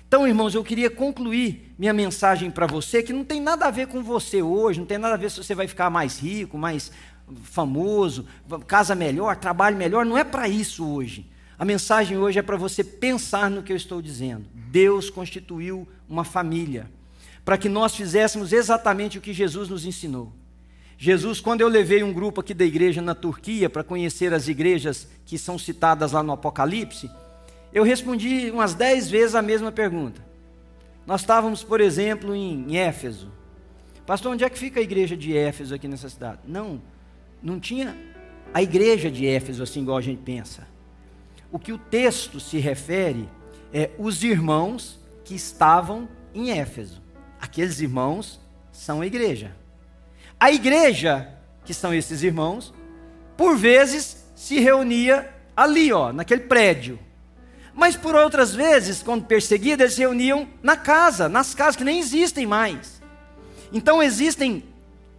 Então, 0.08 0.28
irmãos, 0.28 0.56
eu 0.56 0.64
queria 0.64 0.90
concluir 0.90 1.74
minha 1.78 1.92
mensagem 1.94 2.50
para 2.50 2.66
você, 2.66 3.04
que 3.04 3.12
não 3.12 3.26
tem 3.26 3.42
nada 3.42 3.66
a 3.66 3.72
ver 3.72 3.88
com 3.88 4.02
você 4.02 4.42
hoje, 4.42 4.80
não 4.80 4.86
tem 4.86 4.98
nada 4.98 5.16
a 5.16 5.18
ver 5.18 5.30
se 5.30 5.44
você 5.44 5.54
vai 5.54 5.68
ficar 5.68 5.90
mais 5.90 6.18
rico, 6.18 6.58
mais 6.58 6.92
famoso, 7.44 8.26
casa 8.66 8.96
melhor, 8.96 9.36
trabalho 9.36 9.78
melhor, 9.78 10.06
não 10.06 10.18
é 10.18 10.24
para 10.24 10.48
isso 10.48 10.86
hoje. 10.86 11.26
A 11.60 11.66
mensagem 11.66 12.18
hoje 12.18 12.40
é 12.40 12.42
para 12.42 12.56
você 12.56 12.84
pensar 12.84 13.50
no 13.50 13.64
que 13.64 13.74
eu 13.74 13.78
estou 13.78 14.02
dizendo. 14.02 14.46
Deus 14.54 15.10
constituiu 15.10 15.88
uma 16.08 16.24
família 16.24 16.90
para 17.44 17.58
que 17.58 17.70
nós 17.70 17.96
fizéssemos 17.96 18.52
exatamente 18.52 19.18
o 19.18 19.22
que 19.22 19.34
Jesus 19.34 19.70
nos 19.70 19.86
ensinou. 19.86 20.34
Jesus, 20.98 21.40
quando 21.40 21.62
eu 21.62 21.68
levei 21.68 22.04
um 22.04 22.12
grupo 22.12 22.42
aqui 22.42 22.54
da 22.54 22.66
igreja 22.66 23.02
na 23.02 23.16
Turquia 23.16 23.70
para 23.70 23.84
conhecer 23.84 24.34
as 24.34 24.48
igrejas 24.48 25.08
que 25.26 25.38
são 25.38 25.58
citadas 25.58 26.12
lá 26.12 26.22
no 26.22 26.34
Apocalipse, 26.34 27.10
eu 27.72 27.84
respondi 27.84 28.50
umas 28.52 28.74
dez 28.74 29.10
vezes 29.10 29.36
a 29.36 29.42
mesma 29.42 29.72
pergunta. 29.72 30.22
Nós 31.06 31.22
estávamos, 31.22 31.64
por 31.64 31.80
exemplo, 31.80 32.36
em 32.36 32.76
Éfeso. 32.78 33.32
Pastor, 34.06 34.34
onde 34.34 34.44
é 34.44 34.50
que 34.50 34.58
fica 34.58 34.80
a 34.80 34.84
igreja 34.84 35.16
de 35.16 35.36
Éfeso 35.36 35.74
aqui 35.74 35.88
nessa 35.88 36.10
cidade? 36.10 36.42
Não, 36.46 36.82
não 37.42 37.60
tinha 37.60 37.96
a 38.54 38.62
igreja 38.62 39.10
de 39.12 39.26
Éfeso 39.26 39.64
assim 39.64 39.82
igual 39.82 39.98
a 39.98 40.02
gente 40.02 40.22
pensa. 40.22 40.68
O 41.52 41.60
que 41.60 41.72
o 41.72 41.78
texto 41.78 42.40
se 42.40 42.58
refere 42.58 43.30
é 43.74 43.92
os 43.98 44.24
irmãos 44.24 45.00
que 45.24 45.36
estavam 45.36 46.08
em 46.34 46.52
Éfeso. 46.52 47.02
Aqueles 47.40 47.80
irmãos 47.80 48.40
são 48.72 49.02
a 49.02 49.08
igreja. 49.08 49.56
A 50.40 50.52
igreja, 50.52 51.30
que 51.66 51.74
são 51.74 51.94
esses 51.94 52.24
irmãos, 52.24 52.74
por 53.36 53.58
vezes 53.58 54.26
se 54.36 54.60
reunia 54.60 55.30
ali, 55.56 55.92
ó, 55.92 56.12
naquele 56.14 56.42
prédio. 56.42 57.00
Mas 57.74 57.96
por 57.96 58.16
outras 58.16 58.56
vezes, 58.56 59.04
quando 59.04 59.26
perseguidos, 59.26 59.82
eles 59.82 59.94
se 59.94 60.02
reuniam 60.02 60.48
na 60.64 60.76
casa, 60.76 61.30
nas 61.30 61.54
casas 61.54 61.76
que 61.76 61.84
nem 61.84 62.00
existem 62.00 62.46
mais. 62.46 63.02
Então 63.72 64.02
existem 64.02 64.64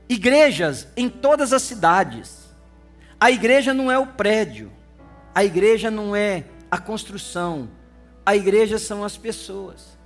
igrejas 0.09 0.89
em 0.97 1.09
todas 1.09 1.53
as 1.53 1.63
cidades. 1.63 2.49
A 3.21 3.31
igreja 3.31 3.75
não 3.75 3.91
é 3.91 3.99
o 3.99 4.07
prédio, 4.07 4.71
a 5.35 5.45
igreja 5.45 5.91
não 5.91 6.15
é 6.15 6.45
a 6.71 6.79
construção, 6.79 7.69
a 8.25 8.37
igreja 8.37 8.79
são 8.79 9.05
as 9.05 9.17
pessoas. 9.17 9.99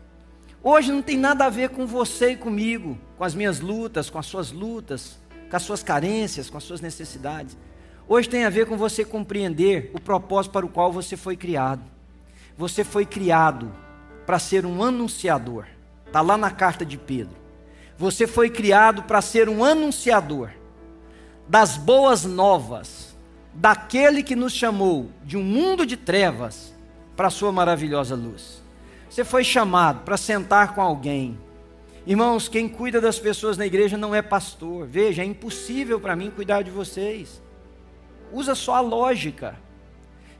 Hoje 0.62 0.92
não 0.92 1.02
tem 1.02 1.16
nada 1.16 1.44
a 1.44 1.50
ver 1.50 1.70
com 1.70 1.86
você 1.86 2.32
e 2.32 2.36
comigo, 2.36 2.98
com 3.18 3.24
as 3.24 3.34
minhas 3.34 3.60
lutas, 3.60 4.08
com 4.08 4.18
as 4.18 4.26
suas 4.26 4.52
lutas, 4.52 5.18
com 5.50 5.56
as 5.56 5.62
suas 5.62 5.82
carências, 5.82 6.48
com 6.48 6.56
as 6.56 6.64
suas 6.64 6.80
necessidades. 6.80 7.56
Hoje 8.08 8.28
tem 8.28 8.44
a 8.44 8.50
ver 8.50 8.66
com 8.66 8.76
você 8.76 9.04
compreender 9.04 9.90
o 9.92 10.00
propósito 10.00 10.52
para 10.52 10.66
o 10.66 10.68
qual 10.68 10.92
você 10.92 11.16
foi 11.16 11.36
criado. 11.36 11.82
Você 12.56 12.84
foi 12.84 13.04
criado 13.04 13.72
para 14.24 14.38
ser 14.38 14.64
um 14.64 14.82
anunciador. 14.82 15.66
Está 16.06 16.20
lá 16.20 16.36
na 16.36 16.50
carta 16.50 16.84
de 16.84 16.96
Pedro. 16.96 17.41
Você 18.02 18.26
foi 18.26 18.50
criado 18.50 19.04
para 19.04 19.22
ser 19.22 19.48
um 19.48 19.62
anunciador 19.62 20.50
das 21.46 21.76
boas 21.76 22.24
novas, 22.24 23.16
daquele 23.54 24.24
que 24.24 24.34
nos 24.34 24.52
chamou 24.52 25.08
de 25.22 25.36
um 25.36 25.42
mundo 25.44 25.86
de 25.86 25.96
trevas 25.96 26.74
para 27.14 27.28
a 27.28 27.30
sua 27.30 27.52
maravilhosa 27.52 28.16
luz. 28.16 28.60
Você 29.08 29.22
foi 29.22 29.44
chamado 29.44 30.00
para 30.00 30.16
sentar 30.16 30.74
com 30.74 30.82
alguém. 30.82 31.38
Irmãos, 32.04 32.48
quem 32.48 32.68
cuida 32.68 33.00
das 33.00 33.20
pessoas 33.20 33.56
na 33.56 33.66
igreja 33.66 33.96
não 33.96 34.12
é 34.12 34.20
pastor. 34.20 34.84
Veja, 34.84 35.22
é 35.22 35.24
impossível 35.24 36.00
para 36.00 36.16
mim 36.16 36.28
cuidar 36.28 36.62
de 36.62 36.72
vocês. 36.72 37.40
Usa 38.32 38.56
só 38.56 38.74
a 38.74 38.80
lógica. 38.80 39.54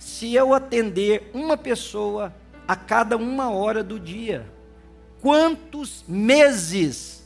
Se 0.01 0.35
eu 0.35 0.53
atender 0.53 1.31
uma 1.33 1.57
pessoa 1.57 2.35
a 2.67 2.75
cada 2.75 3.17
uma 3.17 3.53
hora 3.53 3.85
do 3.85 4.01
dia, 4.01 4.51
quantos 5.21 6.05
meses 6.09 7.22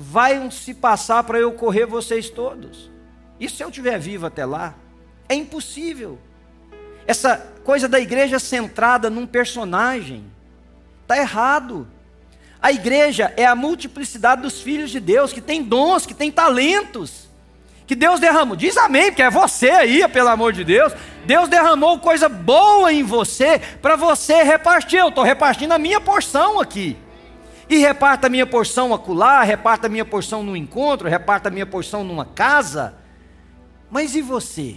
vai 0.00 0.48
se 0.52 0.72
passar 0.72 1.24
para 1.24 1.40
eu 1.40 1.50
correr 1.52 1.84
vocês 1.84 2.30
todos? 2.30 2.88
E 3.40 3.48
se 3.48 3.64
eu 3.64 3.68
estiver 3.68 3.98
vivo 3.98 4.26
até 4.26 4.46
lá? 4.46 4.74
É 5.28 5.34
impossível. 5.34 6.20
Essa 7.04 7.36
coisa 7.64 7.88
da 7.88 7.98
igreja 7.98 8.38
centrada 8.38 9.10
num 9.10 9.26
personagem 9.26 10.24
está 11.02 11.18
errado. 11.18 11.88
A 12.62 12.70
igreja 12.70 13.32
é 13.36 13.44
a 13.44 13.56
multiplicidade 13.56 14.42
dos 14.42 14.60
filhos 14.60 14.90
de 14.90 15.00
Deus, 15.00 15.32
que 15.32 15.40
tem 15.40 15.62
dons, 15.62 16.06
que 16.06 16.14
tem 16.14 16.30
talentos, 16.30 17.28
que 17.86 17.96
Deus 17.96 18.20
derramou. 18.20 18.56
Diz 18.56 18.76
amém, 18.76 19.06
porque 19.06 19.22
é 19.22 19.30
você 19.30 19.70
aí, 19.70 20.06
pelo 20.08 20.28
amor 20.28 20.52
de 20.52 20.62
Deus. 20.62 20.92
Deus 21.24 21.48
derramou 21.48 21.98
coisa 21.98 22.28
boa 22.28 22.92
em 22.92 23.02
você 23.02 23.60
para 23.82 23.96
você 23.96 24.42
repartir. 24.42 25.00
Eu 25.00 25.08
estou 25.08 25.24
repartindo 25.24 25.72
a 25.72 25.78
minha 25.78 26.00
porção 26.00 26.60
aqui. 26.60 26.96
E 27.68 27.76
reparta 27.78 28.28
minha 28.28 28.46
porção 28.46 28.94
acolá, 28.94 29.42
reparta 29.42 29.88
minha 29.88 30.04
porção 30.04 30.42
num 30.42 30.56
encontro, 30.56 31.08
reparta 31.08 31.50
minha 31.50 31.66
porção 31.66 32.02
numa 32.02 32.24
casa. 32.24 32.94
Mas 33.90 34.14
e 34.14 34.22
você? 34.22 34.76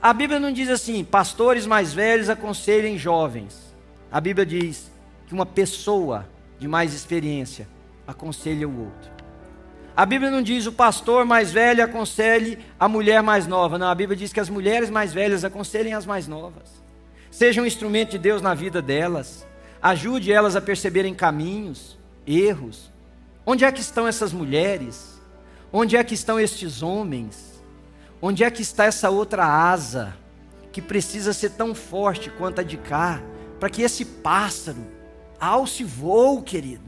A 0.00 0.12
Bíblia 0.12 0.40
não 0.40 0.52
diz 0.52 0.68
assim, 0.68 1.04
pastores 1.04 1.66
mais 1.66 1.92
velhos 1.92 2.28
aconselhem 2.28 2.98
jovens. 2.98 3.74
A 4.10 4.20
Bíblia 4.20 4.46
diz 4.46 4.90
que 5.26 5.34
uma 5.34 5.46
pessoa 5.46 6.26
de 6.58 6.66
mais 6.66 6.94
experiência 6.94 7.68
aconselha 8.06 8.68
o 8.68 8.80
outro. 8.86 9.10
A 9.96 10.06
Bíblia 10.06 10.30
não 10.30 10.40
diz 10.40 10.64
o 10.66 10.72
pastor 10.72 11.24
mais 11.24 11.50
velho 11.50 11.82
aconselhe 11.82 12.58
a 12.78 12.88
mulher 12.88 13.20
mais 13.20 13.48
nova. 13.48 13.76
Não, 13.76 13.88
a 13.88 13.94
Bíblia 13.94 14.16
diz 14.16 14.32
que 14.32 14.38
as 14.38 14.48
mulheres 14.48 14.88
mais 14.90 15.12
velhas 15.12 15.44
aconselhem 15.44 15.92
as 15.92 16.06
mais 16.06 16.28
novas. 16.28 16.80
Seja 17.32 17.60
um 17.60 17.66
instrumento 17.66 18.10
de 18.10 18.18
Deus 18.18 18.40
na 18.40 18.54
vida 18.54 18.80
delas. 18.80 19.44
Ajude 19.82 20.32
elas 20.32 20.54
a 20.54 20.60
perceberem 20.60 21.12
caminhos, 21.14 21.97
erros. 22.28 22.92
Onde 23.46 23.64
é 23.64 23.72
que 23.72 23.80
estão 23.80 24.06
essas 24.06 24.32
mulheres? 24.32 25.18
Onde 25.72 25.96
é 25.96 26.04
que 26.04 26.14
estão 26.14 26.38
estes 26.38 26.82
homens? 26.82 27.62
Onde 28.20 28.44
é 28.44 28.50
que 28.50 28.62
está 28.62 28.84
essa 28.84 29.08
outra 29.08 29.46
asa 29.46 30.14
que 30.70 30.82
precisa 30.82 31.32
ser 31.32 31.52
tão 31.52 31.74
forte 31.74 32.30
quanto 32.30 32.60
a 32.60 32.64
de 32.64 32.76
cá, 32.76 33.22
para 33.58 33.70
que 33.70 33.82
esse 33.82 34.04
pássaro 34.04 34.86
alce 35.40 35.82
voo, 35.82 36.42
querido, 36.42 36.84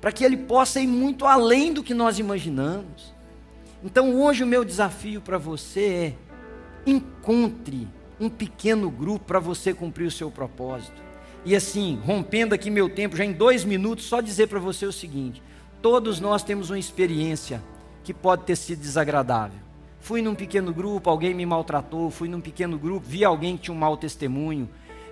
para 0.00 0.12
que 0.12 0.24
ele 0.24 0.36
possa 0.36 0.80
ir 0.80 0.86
muito 0.86 1.26
além 1.26 1.72
do 1.72 1.82
que 1.82 1.94
nós 1.94 2.18
imaginamos. 2.18 3.12
Então 3.82 4.14
hoje 4.20 4.44
o 4.44 4.46
meu 4.46 4.64
desafio 4.64 5.20
para 5.20 5.38
você 5.38 6.14
é 6.86 6.90
encontre 6.90 7.88
um 8.20 8.28
pequeno 8.28 8.90
grupo 8.90 9.24
para 9.24 9.40
você 9.40 9.74
cumprir 9.74 10.06
o 10.06 10.10
seu 10.10 10.30
propósito. 10.30 11.07
E 11.44 11.54
assim, 11.54 12.00
rompendo 12.04 12.54
aqui 12.54 12.70
meu 12.70 12.88
tempo, 12.88 13.16
já 13.16 13.24
em 13.24 13.32
dois 13.32 13.64
minutos, 13.64 14.04
só 14.06 14.20
dizer 14.20 14.48
para 14.48 14.58
você 14.58 14.86
o 14.86 14.92
seguinte: 14.92 15.42
todos 15.80 16.20
nós 16.20 16.42
temos 16.42 16.70
uma 16.70 16.78
experiência 16.78 17.62
que 18.04 18.12
pode 18.12 18.44
ter 18.44 18.56
sido 18.56 18.80
desagradável. 18.80 19.68
Fui 20.00 20.22
num 20.22 20.34
pequeno 20.34 20.72
grupo, 20.72 21.10
alguém 21.10 21.34
me 21.34 21.44
maltratou. 21.44 22.10
Fui 22.10 22.28
num 22.28 22.40
pequeno 22.40 22.78
grupo, 22.78 23.06
vi 23.06 23.24
alguém 23.24 23.56
que 23.56 23.64
tinha 23.64 23.74
um 23.74 23.78
mau 23.78 23.96
testemunho. 23.96 24.68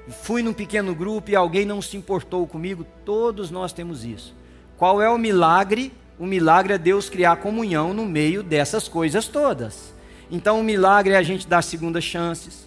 Fui 0.09 0.43
num 0.43 0.53
pequeno 0.53 0.95
grupo 0.95 1.31
e 1.31 1.37
alguém 1.37 1.67
não 1.67 1.83
se 1.83 1.97
importou 1.97 2.47
comigo. 2.47 2.87
Todos 3.05 3.51
nós 3.51 3.73
temos 3.73 4.05
isso. 4.05 4.35
Qual 4.77 5.03
é 5.03 5.11
o 5.11 5.19
milagre? 5.19 5.93
O 6.19 6.25
milagre 6.25 6.73
é 6.73 6.79
Deus 6.79 7.11
criar 7.11 7.37
comunhão 7.37 7.93
no 7.93 8.07
meio 8.07 8.43
dessas 8.43 8.89
coisas 8.89 9.27
todas. 9.29 9.95
Então, 10.31 10.61
o 10.61 10.65
milagre 10.65 11.15
é 11.15 11.19
a 11.19 11.23
gente 11.23 11.47
dar 11.47 11.63
segundas 11.63 12.05
chances. 12.05 12.67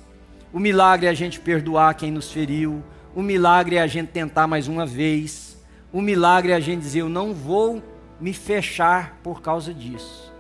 O 0.54 0.60
milagre 0.60 1.08
é 1.08 1.10
a 1.10 1.14
gente 1.14 1.40
perdoar 1.40 1.94
quem 1.96 2.12
nos 2.12 2.32
feriu. 2.32 2.84
O 3.16 3.22
milagre 3.22 3.76
é 3.76 3.82
a 3.82 3.88
gente 3.88 4.10
tentar 4.10 4.48
mais 4.48 4.68
uma 4.68 4.86
vez. 4.86 5.58
O 5.92 6.02
milagre 6.02 6.52
é 6.52 6.56
a 6.56 6.60
gente 6.60 6.82
dizer: 6.82 7.02
Eu 7.02 7.10
não 7.10 7.34
vou 7.34 7.84
me 8.20 8.34
fechar 8.34 9.18
por 9.24 9.42
causa 9.42 9.74
disso. 9.74 10.32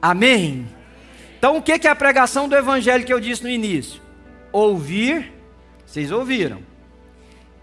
Amém? 0.00 0.66
Então, 1.38 1.56
o 1.56 1.62
que 1.62 1.72
é 1.72 1.90
a 1.90 1.94
pregação 1.94 2.48
do 2.48 2.56
evangelho 2.56 3.04
que 3.04 3.12
eu 3.12 3.20
disse 3.20 3.42
no 3.42 3.50
início? 3.50 4.00
Ouvir, 4.50 5.32
vocês 5.84 6.10
ouviram. 6.10 6.58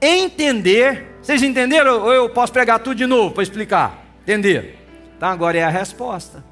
Entender, 0.01 1.15
vocês 1.21 1.41
entenderam? 1.41 2.01
Ou 2.01 2.13
eu 2.13 2.29
posso 2.29 2.51
pregar 2.53 2.79
tudo 2.79 2.95
de 2.95 3.05
novo 3.05 3.33
para 3.33 3.43
explicar? 3.43 4.05
Entenderam? 4.23 4.69
Então, 5.17 5.29
agora 5.29 5.57
é 5.57 5.63
a 5.63 5.69
resposta. 5.69 6.43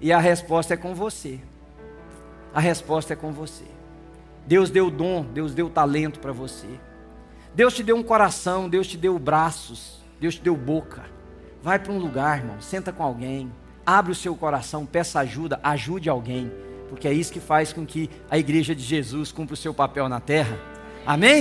E 0.00 0.12
a 0.12 0.18
resposta 0.18 0.74
é 0.74 0.76
com 0.76 0.94
você. 0.94 1.38
A 2.54 2.60
resposta 2.60 3.12
é 3.12 3.16
com 3.16 3.32
você. 3.32 3.64
Deus 4.46 4.70
deu 4.70 4.90
dom, 4.90 5.22
Deus 5.24 5.54
deu 5.54 5.68
talento 5.68 6.18
para 6.18 6.32
você. 6.32 6.66
Deus 7.54 7.74
te 7.74 7.82
deu 7.82 7.96
um 7.96 8.02
coração, 8.02 8.68
Deus 8.68 8.86
te 8.86 8.96
deu 8.96 9.18
braços, 9.18 10.00
Deus 10.20 10.34
te 10.34 10.42
deu 10.42 10.56
boca. 10.56 11.04
Vai 11.62 11.78
para 11.78 11.92
um 11.92 11.98
lugar, 11.98 12.38
irmão, 12.38 12.60
senta 12.60 12.92
com 12.92 13.02
alguém 13.02 13.50
Abre 13.84 14.12
o 14.12 14.14
seu 14.14 14.36
coração, 14.36 14.86
peça 14.86 15.18
ajuda, 15.20 15.58
ajude 15.62 16.08
alguém, 16.08 16.48
porque 16.88 17.08
é 17.08 17.12
isso 17.12 17.32
que 17.32 17.40
faz 17.40 17.72
com 17.72 17.84
que 17.84 18.10
a 18.30 18.38
igreja 18.38 18.74
de 18.74 18.82
Jesus 18.82 19.32
cumpra 19.32 19.54
o 19.54 19.56
seu 19.56 19.72
papel 19.72 20.08
na 20.08 20.20
terra. 20.20 20.56
Amém? 21.04 21.38